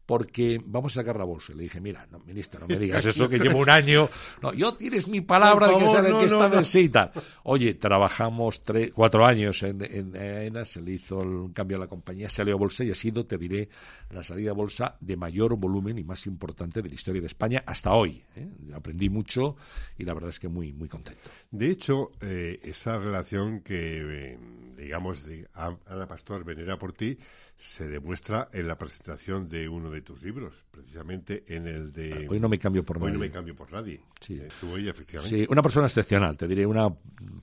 [0.06, 1.54] porque vamos a sacar la bolsa.
[1.54, 4.10] le dije, mira, no, ministra, no me digas eso, que llevo un año.
[4.42, 7.12] No, yo tienes mi palabra de que sabe que está necesita.
[7.44, 11.88] Oye, trabajamos tres, cuatro años en, en ENA, se le hizo un cambio a la
[11.88, 13.70] compañía, salió a bolsa y ha sido, te diré,
[14.12, 17.64] la salida a bolsa de mayor volumen y más importante de la historia de España
[17.66, 18.24] hasta hoy.
[18.36, 18.48] ¿eh?
[18.74, 19.56] Aprendí mucho
[19.98, 21.22] y la verdad es que muy, muy contento.
[21.52, 24.38] De hecho, eh, esa relación que, eh,
[24.78, 27.18] digamos, de Ana Pastor venera por ti,
[27.58, 32.28] se demuestra en la presentación de uno de tus libros, precisamente en el de...
[32.30, 33.08] Hoy no me cambio por nadie.
[33.08, 34.02] Hoy no me cambio por nadie.
[34.20, 34.40] Sí.
[34.40, 35.38] Estuvo ella, efectivamente.
[35.38, 36.94] Sí, una persona excepcional, te diré, una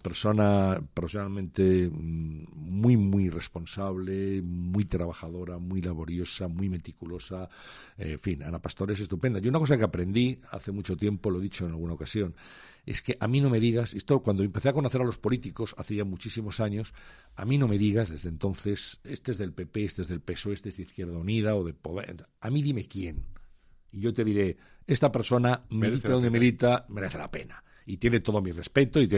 [0.03, 7.49] persona profesionalmente mm, muy, muy responsable, muy trabajadora, muy laboriosa, muy meticulosa.
[7.97, 9.41] en fin, Ana Pastor es estupenda.
[9.41, 12.35] Y una cosa que aprendí hace mucho tiempo, lo he dicho en alguna ocasión,
[12.85, 15.75] es que a mí no me digas, esto cuando empecé a conocer a los políticos,
[15.79, 16.93] hace ya muchísimos años,
[17.37, 20.55] a mí no me digas desde entonces, este es del PP, este es del PSOE,
[20.55, 23.25] este es de Izquierda Unida o de Poder, a mí dime quién.
[23.93, 24.57] Y yo te diré,
[24.87, 27.63] esta persona milita donde milita, merece la pena.
[27.85, 29.09] Y tiene todo mi respeto y,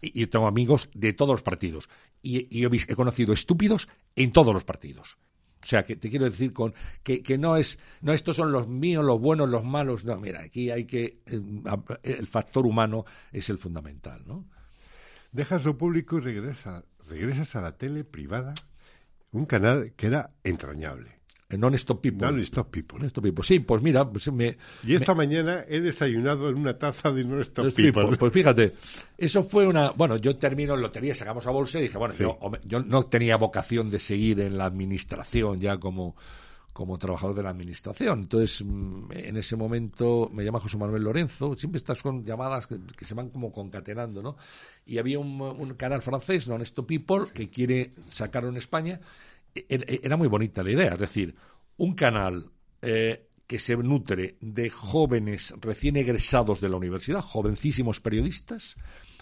[0.00, 1.90] y, tengo amigos de todos los partidos.
[2.22, 5.18] Y, y he conocido estúpidos en todos los partidos.
[5.64, 8.68] O sea, que te quiero decir con que, que, no es, no estos son los
[8.68, 10.04] míos, los buenos, los malos.
[10.04, 11.40] No, mira, aquí hay que, eh,
[12.02, 14.44] el factor humano es el fundamental, ¿no?
[15.32, 18.54] Dejas lo público y regresas, regresas a la tele privada,
[19.32, 21.13] un canal que era entrañable.
[21.58, 22.30] Non-Stop People.
[22.30, 22.98] Non-Stop People.
[22.98, 23.44] Non People.
[23.44, 27.74] Sí, pues mira, pues me, Y esta mañana he desayunado en una taza de Non-Stop
[27.74, 28.16] People.
[28.16, 28.74] Pues fíjate,
[29.16, 29.90] eso fue una...
[29.90, 33.36] Bueno, yo termino en lotería, sacamos a bolsa y dije, bueno, yo, yo no tenía
[33.36, 36.14] vocación de seguir en la administración ya como
[36.74, 38.18] como trabajador de la administración.
[38.18, 43.04] Entonces, mm, en ese momento me llama José Manuel Lorenzo, siempre estas son llamadas que,
[43.04, 44.36] se van como concatenando, ¿no?
[44.84, 49.00] Y había un, un canal francés, Non Stop People, que quiere sacarlo en España
[49.54, 51.34] era muy bonita la idea, es decir,
[51.76, 52.50] un canal
[52.82, 58.76] eh, que se nutre de jóvenes recién egresados de la universidad, jovencísimos periodistas,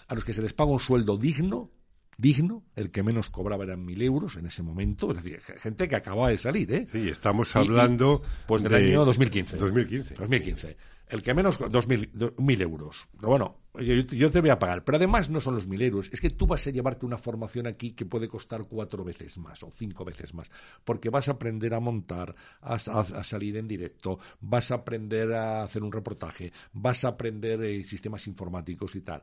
[0.07, 1.71] a los que se les paga un sueldo digno,
[2.17, 5.95] digno, el que menos cobraba eran mil euros en ese momento, es decir, gente que
[5.95, 6.87] acababa de salir, ¿eh?
[6.91, 8.21] Sí, estamos hablando...
[8.47, 9.57] pues del año 2015.
[9.57, 10.15] 2015.
[10.15, 10.77] 2015.
[11.07, 13.07] El que menos, dos mil, mil euros.
[13.15, 14.83] Pero bueno, yo, te voy a pagar.
[14.83, 16.09] Pero además no son los mil euros.
[16.11, 19.61] Es que tú vas a llevarte una formación aquí que puede costar cuatro veces más
[19.63, 20.49] o cinco veces más.
[20.83, 22.79] Porque vas a aprender a montar, a,
[23.23, 28.25] salir en directo, vas a aprender a hacer un reportaje, vas a aprender eh, sistemas
[28.27, 29.21] informáticos y tal.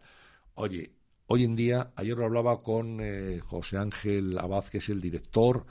[0.54, 0.92] Oye,
[1.32, 5.64] hoy en día, ayer lo hablaba con eh, José Ángel Abad, que es el director,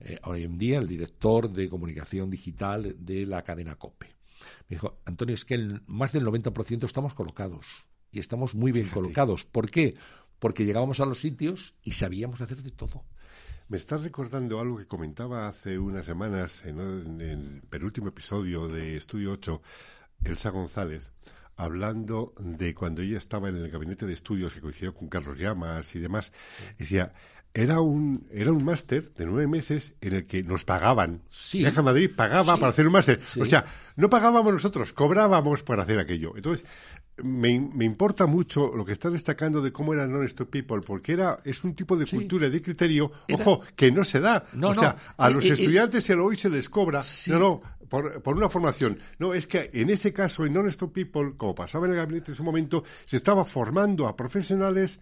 [0.00, 4.14] eh, hoy en día, el director de comunicación digital de la cadena COPE
[4.68, 8.88] me dijo, Antonio, es que el, más del 90% estamos colocados y estamos muy bien
[8.88, 9.44] colocados.
[9.44, 9.96] ¿Por qué?
[10.38, 13.04] Porque llegábamos a los sitios y sabíamos hacer de todo.
[13.68, 19.32] Me estás recordando algo que comentaba hace unas semanas en, el penúltimo episodio de Estudio
[19.32, 19.62] 8,
[20.24, 21.12] Elsa González,
[21.56, 25.94] hablando de cuando ella estaba en el gabinete de estudios que coincidió con Carlos Llamas
[25.94, 26.32] y demás.
[26.78, 27.12] Decía,
[27.56, 31.22] era un, era un máster de nueve meses en el que nos pagaban.
[31.28, 31.58] Sí.
[31.58, 33.20] Viaja Madrid pagaba para hacer un máster.
[33.40, 36.32] O sea, no pagábamos nosotros, cobrábamos para hacer aquello.
[36.34, 36.66] Entonces,
[37.22, 41.38] me, me, importa mucho lo que está destacando de cómo era Non-Stop People, porque era,
[41.44, 44.44] es un tipo de cultura y de criterio, ojo, que no se da.
[44.60, 47.02] o sea, a los estudiantes se lo hoy se les cobra.
[47.28, 48.98] No, no, por, por, una formación.
[49.18, 52.36] No, es que en ese caso, en Non-Stop People, como pasaba en el gabinete en
[52.36, 54.98] su momento, se estaba formando a profesionales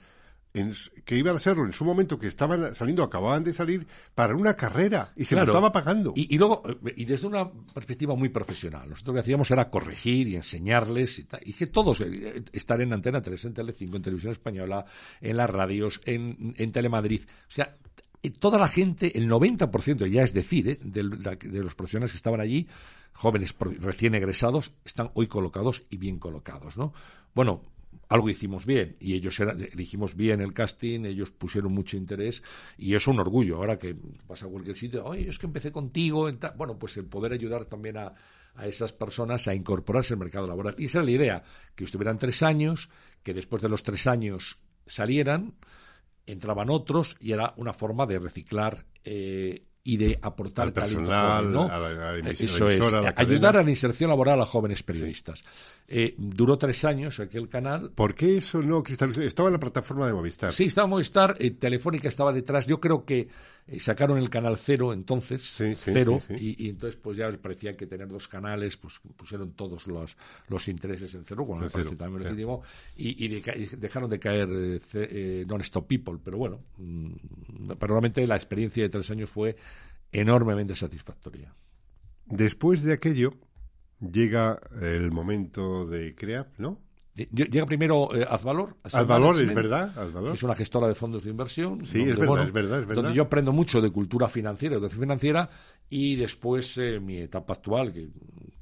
[0.52, 4.54] que iban a serlo en su momento, que estaban saliendo, acababan de salir, para una
[4.54, 6.12] carrera y se lo estaba pagando.
[6.14, 10.28] Y, luego, eh, y desde una perspectiva muy profesional, nosotros lo que hacíamos era corregir
[10.28, 14.32] y enseñarles y, y que todos, eh, estar en Antena 3, en Telecinco, en Televisión
[14.32, 14.84] Española,
[15.20, 17.74] en las radios, en, en Telemadrid, o sea,
[18.22, 22.40] eh, toda la gente, el 90%, ya es decir, de, de los profesionales que estaban
[22.40, 22.68] allí,
[23.14, 26.92] jóvenes recién egresados, están hoy colocados y bien colocados, ¿no?
[27.34, 27.62] Bueno,
[28.12, 32.42] algo hicimos bien y ellos elegimos bien el casting, ellos pusieron mucho interés
[32.76, 33.56] y es un orgullo.
[33.56, 33.96] Ahora que
[34.26, 37.96] vas a cualquier sitio, oye, es que empecé contigo, bueno, pues el poder ayudar también
[37.96, 38.12] a,
[38.54, 40.74] a esas personas a incorporarse al mercado laboral.
[40.78, 41.44] Y esa es la idea,
[41.74, 42.90] que estuvieran tres años,
[43.22, 45.54] que después de los tres años salieran,
[46.26, 51.62] entraban otros y era una forma de reciclar eh, y de aportar al personal, ¿no?
[51.64, 52.80] a la, Eso es,
[53.16, 55.42] ayudar a la inserción laboral a jóvenes periodistas.
[55.88, 57.90] Eh, duró tres años aquel canal.
[57.90, 59.22] ¿Por qué eso no cristalizó?
[59.22, 60.52] Estaba en la plataforma de Movistar.
[60.52, 62.66] Sí, estaba en Movistar, eh, Telefónica estaba detrás.
[62.66, 63.28] Yo creo que
[63.66, 65.42] eh, sacaron el canal cero entonces,
[65.76, 70.16] cero, y, entonces pues ya parecía que tener dos canales, pues pusieron todos los,
[70.48, 72.62] los intereses en cero, bueno, me parece también legítimo,
[72.96, 74.48] y, dejaron de caer
[75.46, 79.54] Non-Stop People, pero bueno, mm, probablemente la experiencia de tres años fue
[80.10, 81.54] enormemente satisfactoria.
[82.26, 83.34] Después de aquello,
[84.00, 86.80] llega el momento de CREAP, ¿no?
[87.14, 88.76] Llega primero eh, Azvalor.
[88.84, 89.92] Azvalor, es verdad.
[90.32, 91.84] Es una gestora de fondos de inversión.
[91.84, 95.00] Sí, es, verdad, es, verdad, es verdad, Donde yo aprendo mucho de cultura financiera, educación
[95.00, 95.48] financiera,
[95.90, 98.08] y después eh, mi etapa actual, que,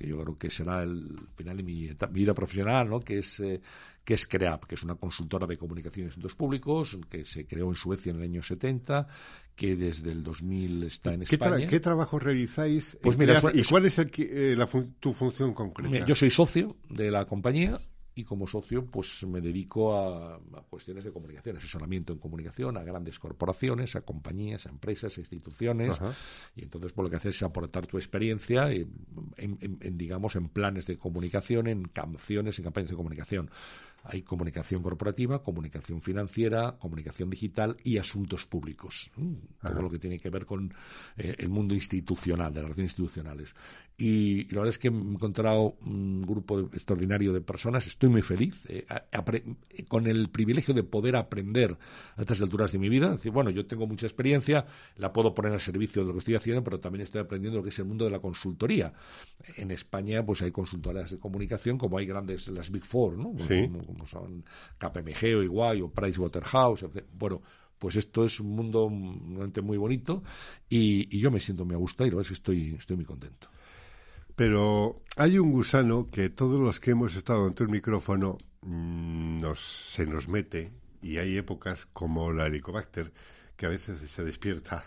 [0.01, 2.99] yo creo que será el final de mi, vida profesional, ¿no?
[2.99, 3.61] que es, eh,
[4.03, 7.69] que es CREAP, que es una consultora de comunicación y asuntos públicos, que se creó
[7.69, 9.07] en Suecia en el año 70,
[9.55, 11.69] que desde el 2000 está en España.
[11.69, 12.99] ¿Qué trabajo realizáis?
[13.01, 14.57] Pues mira, ¿Y cuál es eh,
[14.99, 16.05] tu función concreta?
[16.05, 17.79] yo soy socio de la compañía
[18.21, 23.19] y como socio pues me dedico a, cuestiones de comunicación, asesoramiento en comunicación, a grandes
[23.19, 25.99] corporaciones, a compañías, a empresas, a instituciones
[26.55, 28.91] y entonces por lo que haces es aportar tu experiencia en,
[29.37, 33.51] en, digamos en planes de comunicación, en canciones, en campañas de comunicación.
[34.05, 39.11] Hay comunicación corporativa, comunicación financiera, comunicación digital y asuntos públicos.
[39.61, 40.73] Todo lo que tiene que ver con
[41.17, 43.55] eh, el mundo institucional, de las relaciones institucionales.
[44.01, 47.87] Y, la verdad es que me he encontrado un grupo extraordinario de personas.
[47.87, 48.87] Estoy muy feliz eh,
[49.89, 51.77] con el privilegio de poder aprender
[52.17, 53.07] a estas alturas de mi vida.
[53.09, 54.65] Es decir, bueno, yo tengo mucha experiencia,
[54.97, 57.63] la puedo poner al servicio de lo que estoy haciendo, pero también estoy aprendiendo lo
[57.63, 58.95] que es el mundo de la consultoría.
[59.57, 63.35] En España, pues hay consultoras de comunicación, como hay grandes, las Big Four, ¿no?
[63.35, 64.45] Como, son
[64.79, 66.87] KPMG o Iguay o Pricewaterhouse.
[67.13, 67.43] Bueno,
[67.79, 70.23] pues esto es un mundo realmente muy bonito
[70.69, 73.07] y, yo me siento muy a gusto y la verdad es que estoy, estoy muy
[73.07, 73.49] contento.
[74.37, 79.61] Pero hay un gusano que todos los que hemos estado ante el micrófono mm, nos,
[79.61, 80.73] se nos mete
[81.03, 83.13] y hay épocas como la helicobacter
[83.61, 84.83] que a veces se despierta.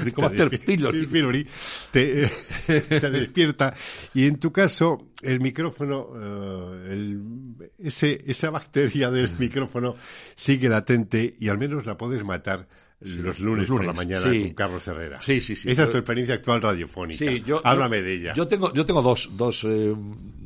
[0.00, 1.46] Helicobacter pylori.
[1.92, 2.26] Te,
[2.66, 3.72] se despierta.
[4.12, 9.94] Y en tu caso, el micrófono, eh, el, ese, esa bacteria del micrófono
[10.34, 12.66] sigue latente y al menos la puedes matar
[12.98, 15.20] los, lunes por la mañana con Carlos Herrera.
[15.20, 15.70] Sí, sí, sí.
[15.70, 17.24] Esa es tu experiencia actual radiofónica.
[17.24, 18.34] Sí, yo, Háblame de ella.
[18.34, 19.94] Yo tengo, yo tengo dos, dos eh,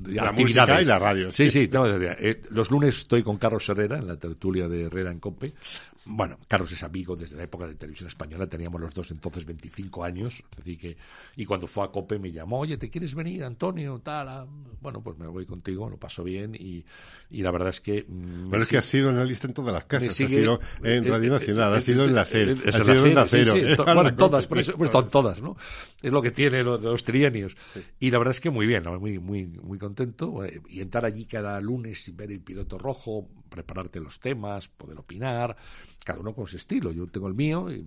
[0.06, 1.30] la música y la radio.
[1.30, 1.68] Sí, sí.
[1.68, 5.54] Tengo, eh, los lunes estoy con Carlos Herrera en la tertulia de Herrera en Cope
[6.10, 10.04] bueno, Carlos es amigo desde la época de televisión española, teníamos los dos entonces 25
[10.04, 10.96] años, que,
[11.36, 14.00] y cuando fue a COPE me llamó, oye, ¿te quieres venir, Antonio?
[14.02, 14.46] Tal, ah,
[14.80, 16.82] bueno, pues me voy contigo, lo paso bien, y,
[17.30, 18.06] y la verdad es que...
[18.08, 20.60] Mm, Pero es que has sido en la lista en todas las casas, has sido
[20.82, 23.54] en eh, Radio eh, Nacional, has sido en la SER, has sido en la Cero.
[23.94, 25.58] bueno, todas, por eso, pues, todas, ¿no?
[26.00, 27.54] Es lo que tiene los, los trienios.
[28.00, 31.24] Y la verdad es que muy bien, muy, muy, muy contento, eh, y entrar allí
[31.24, 35.56] cada lunes y ver el piloto rojo, prepararte los temas, poder opinar,
[36.04, 36.92] cada uno con su estilo.
[36.92, 37.84] Yo tengo el mío y,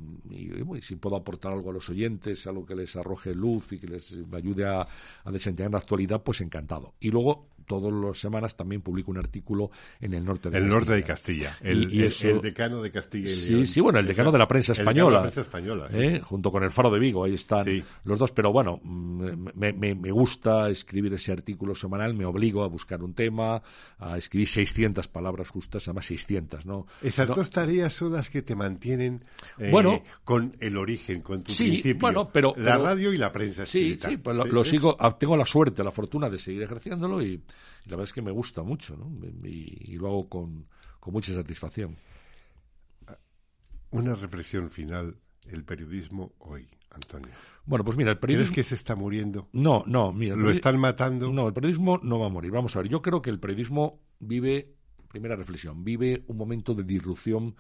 [0.82, 4.16] si puedo aportar algo a los oyentes, algo que les arroje luz y que les
[4.34, 4.88] ayude a,
[5.24, 6.96] a desentrañar la actualidad, pues encantado.
[7.00, 7.48] Y luego
[7.80, 10.80] todas las semanas también publico un artículo en el norte de el Castilla.
[10.80, 13.66] norte de Castilla, el, decano de Castilla y León.
[13.66, 15.18] Sí, sí, bueno, el decano de la prensa española.
[15.18, 16.20] La prensa española ¿eh?
[16.20, 17.66] Junto con el Faro de Vigo, ahí están
[18.04, 18.32] los dos.
[18.32, 23.14] Pero bueno, me, me, me, gusta escribir ese artículo semanal, me obligo a buscar un
[23.14, 23.62] tema,
[24.00, 26.88] a escribir 600 palabras justas, además 600, ¿no?
[27.02, 29.24] Esas dos tareas son las que te mantienen
[29.58, 29.72] eh,
[30.24, 34.18] con el origen, con tu sí, Bueno, pero, la radio y la prensa Sí, sí,
[34.18, 37.42] pues lo, sigo, ah, tengo la suerte, la fortuna de seguir ejerciéndolo y
[37.86, 39.12] la verdad es que me gusta mucho, ¿no?
[39.48, 40.68] Y, lo hago con,
[41.08, 41.98] mucha satisfacción.
[43.92, 47.30] Una reflexión final, el periodismo hoy, Antonio.
[47.66, 48.54] Bueno, pues mira, el periodismo...
[48.54, 49.50] ¿Crees que se está muriendo?
[49.54, 50.36] No, no, mira...
[50.36, 51.32] ¿Lo están matando?
[51.32, 52.52] No, el periodismo no va a morir.
[52.52, 54.76] Vamos a ver, yo creo que el periodismo vive,
[55.10, 57.56] primera reflexión, vive un momento de disrupción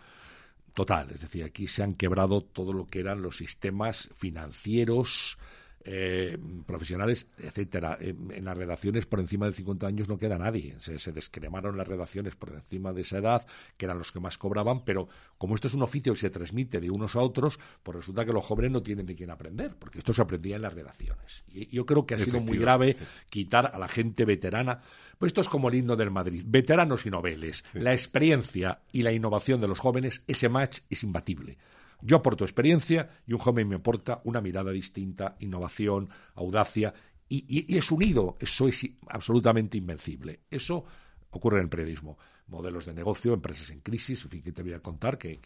[0.74, 1.12] total.
[1.12, 5.38] Es decir, aquí se han quebrado todo lo que eran los sistemas financieros,
[5.86, 7.98] eh, profesionales, etcétera.
[8.00, 10.76] En, las redacciones por encima de 50 años no queda nadie.
[10.80, 13.46] Se, descremaron las redacciones por encima de esa edad,
[13.78, 15.08] que eran los que más cobraban, pero
[15.38, 18.34] como esto es un oficio que se transmite de unos a otros, pues resulta que
[18.34, 21.44] los jóvenes no tienen de quién aprender, porque esto se aprendía en las redacciones.
[21.50, 22.96] Y yo creo que ha sido muy grave
[23.30, 24.80] quitar a la gente veterana.
[25.18, 26.44] Pues esto es como el himno del Madrid.
[26.46, 27.64] Veteranos y noveles.
[27.74, 31.58] La experiencia y la innovación de los jóvenes, ese match es imbatible.
[32.02, 36.94] Yo aporto experiencia y un joven me aporta una mirada distinta, innovación, audacia,
[37.34, 38.36] y, es unido.
[38.40, 40.42] Eso es absolutamente invencible.
[40.50, 40.84] Eso
[41.30, 42.18] ocurre en el periodismo.
[42.48, 45.40] Modelos de negocio, empresas en crisis, en fin, que te voy a contar, que,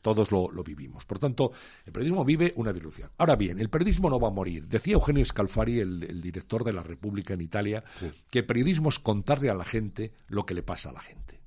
[0.00, 1.04] todos lo, vivimos.
[1.04, 1.52] Por tanto,
[1.84, 3.10] el periodismo vive una disrupción.
[3.18, 4.66] Ahora bien, el periodismo no va a morir.
[4.66, 7.84] Decía Eugenio Scalfari, el, director de la República en Italia,
[8.30, 11.42] que el periodismo es contarle a la gente lo que le pasa a la gente.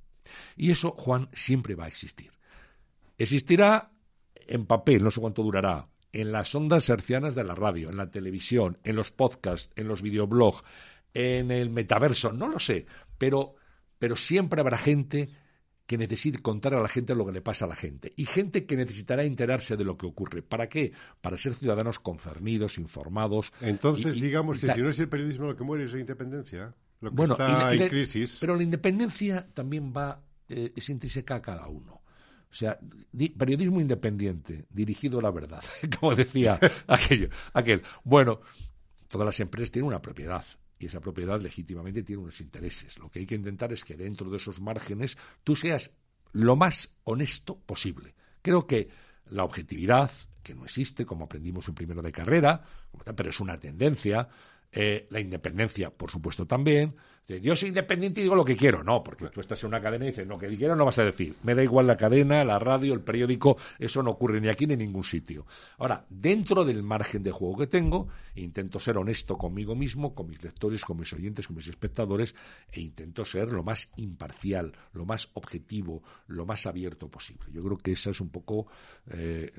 [0.56, 2.30] Y eso, Juan, siempre va a existir.
[3.18, 3.92] Existirá
[4.50, 8.10] en papel, no sé cuánto durará, en las ondas hercianas de la radio, en la
[8.10, 10.64] televisión, en los podcasts, en los videoblogs,
[11.14, 12.86] en el metaverso, no lo sé,
[13.18, 13.56] pero,
[14.00, 15.30] pero siempre habrá gente
[15.86, 18.14] que necesite contar a la gente lo que le pasa a la gente.
[18.16, 20.44] Y gente que necesitará enterarse de lo que ocurre.
[20.44, 20.92] ¿Para qué?
[21.20, 23.52] Para ser ciudadanos concernidos, informados.
[23.60, 26.76] Entonces, digamos que si no es el periodismo lo que muere es la independencia.
[27.02, 28.38] Lo que está en crisis.
[28.40, 31.99] Pero la independencia también va, eh, es intrínseca a cada uno.
[32.52, 32.80] O sea,
[33.38, 35.64] periodismo independiente, dirigido a la verdad,
[36.00, 37.84] como decía aquello, aquel.
[38.04, 38.42] Bueno,
[39.08, 40.44] todas las empresas tienen una propiedad
[40.80, 42.98] y esa propiedad legítimamente tiene unos intereses.
[42.98, 45.92] Lo que hay que intentar es que dentro de esos márgenes tú seas
[46.32, 48.16] lo más honesto posible.
[48.42, 48.90] Creo que
[49.32, 50.10] la objetividad,
[50.42, 52.64] que no existe, como aprendimos en primero de carrera,
[53.16, 54.28] pero es una tendencia,
[54.72, 56.96] eh, la independencia, por supuesto, también.
[57.38, 58.84] Yo soy independiente y digo lo que quiero.
[58.84, 61.04] No, porque tú estás en una cadena y dices, no, que quiero no vas a
[61.04, 61.36] decir.
[61.44, 64.74] Me da igual la cadena, la radio, el periódico, eso no ocurre ni aquí ni
[64.74, 65.46] en ningún sitio.
[65.78, 70.42] Ahora, dentro del margen de juego que tengo, intento ser honesto conmigo mismo, con mis
[70.44, 72.34] lectores, con mis oyentes, con mis espectadores,
[72.72, 77.46] e intento ser lo más imparcial, lo más objetivo, lo más abierto posible.
[77.52, 78.68] Yo creo que ese es un poco
[79.12, 79.52] eh,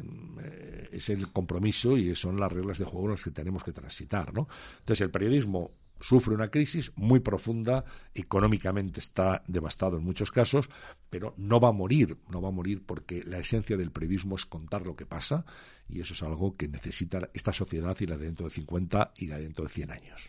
[0.93, 4.33] es el compromiso y son las reglas de juego en las que tenemos que transitar,
[4.33, 4.49] ¿no?
[4.81, 7.85] Entonces, el periodismo sufre una crisis muy profunda,
[8.15, 10.69] económicamente está devastado en muchos casos,
[11.09, 14.47] pero no va a morir, no va a morir porque la esencia del periodismo es
[14.47, 15.45] contar lo que pasa
[15.89, 19.27] y eso es algo que necesita esta sociedad y la de dentro de 50 y
[19.27, 20.29] la de dentro de 100 años.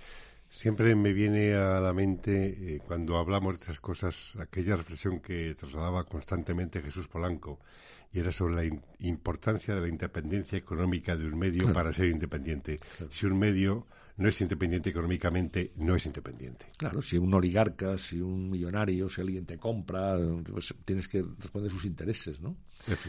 [0.49, 5.55] Siempre me viene a la mente, eh, cuando hablamos de estas cosas, aquella reflexión que
[5.55, 7.59] trasladaba constantemente Jesús Polanco,
[8.11, 12.77] y era sobre la importancia de la independencia económica de un medio para ser independiente.
[13.09, 13.87] Si un medio
[14.21, 16.67] no es independiente económicamente, no es independiente.
[16.77, 20.15] Claro, si un oligarca, si un millonario, si alguien te compra,
[20.49, 22.55] pues tienes que responder sus intereses, ¿no?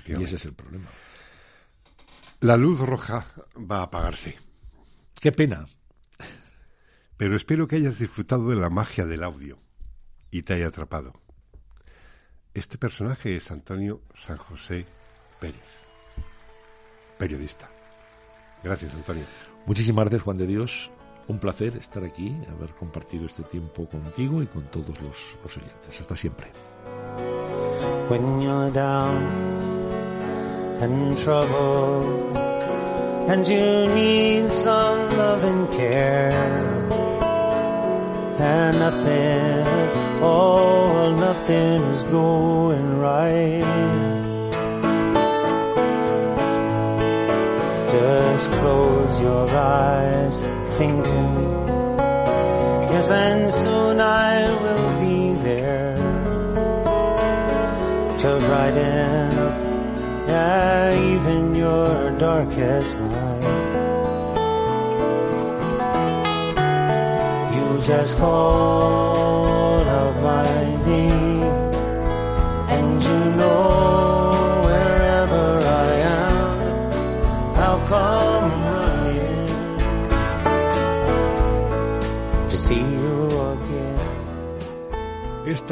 [0.06, 0.86] Y ese es el problema.
[2.40, 4.36] La luz roja va a apagarse.
[5.20, 5.66] Qué pena.
[7.16, 9.58] Pero espero que hayas disfrutado de la magia del audio
[10.30, 11.12] y te haya atrapado.
[12.54, 14.86] Este personaje es Antonio San José
[15.40, 15.84] Pérez,
[17.18, 17.70] periodista.
[18.64, 19.24] Gracias, Antonio.
[19.66, 20.90] Muchísimas gracias, Juan de Dios.
[21.28, 26.00] Un placer estar aquí, haber compartido este tiempo contigo y con todos los, los.
[26.00, 26.48] Hasta siempre.
[28.08, 29.26] When you're down
[30.80, 32.36] and trouble
[33.28, 36.32] and you need some love and care
[38.38, 39.64] and nothing,
[40.20, 43.62] oh, nothing is going right.
[47.88, 50.42] Just close your eyes
[50.78, 51.32] thinking,
[52.92, 55.96] yes, and soon I will be there
[58.18, 59.32] to brighten
[60.32, 63.42] yeah, even your darkest night.
[67.54, 70.51] You just call out my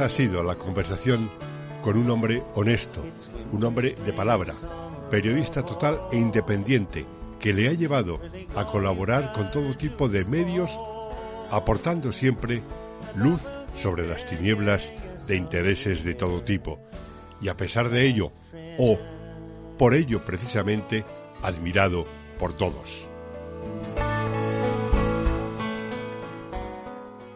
[0.01, 1.29] Ha sido la conversación
[1.83, 3.05] con un hombre honesto,
[3.53, 4.55] un hombre de palabra,
[5.11, 7.05] periodista total e independiente,
[7.39, 8.19] que le ha llevado
[8.57, 10.71] a colaborar con todo tipo de medios,
[11.51, 12.63] aportando siempre
[13.15, 13.43] luz
[13.77, 14.91] sobre las tinieblas
[15.29, 16.81] de intereses de todo tipo.
[17.43, 18.33] Y a pesar de ello,
[18.79, 18.99] o
[19.77, 21.05] por ello precisamente,
[21.43, 22.07] admirado
[22.39, 23.07] por todos.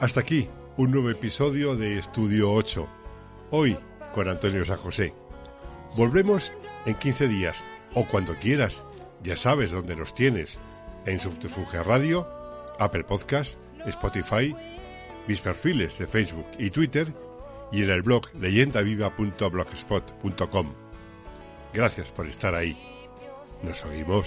[0.01, 2.89] Hasta aquí un nuevo episodio de Estudio 8.
[3.53, 3.79] Hoy
[4.13, 5.15] con Antonio San José.
[5.97, 6.53] Volvemos
[6.85, 7.57] en 15 días
[7.95, 8.83] o cuando quieras.
[9.23, 10.59] Ya sabes dónde nos tienes.
[11.07, 12.27] En Subterfuge Radio,
[12.79, 13.57] Apple Podcast,
[13.87, 14.55] Spotify,
[15.29, 17.07] mis perfiles de Facebook y Twitter
[17.71, 20.73] y en el blog leyendaviva.blogspot.com.
[21.73, 22.77] Gracias por estar ahí.
[23.63, 24.27] Nos oímos.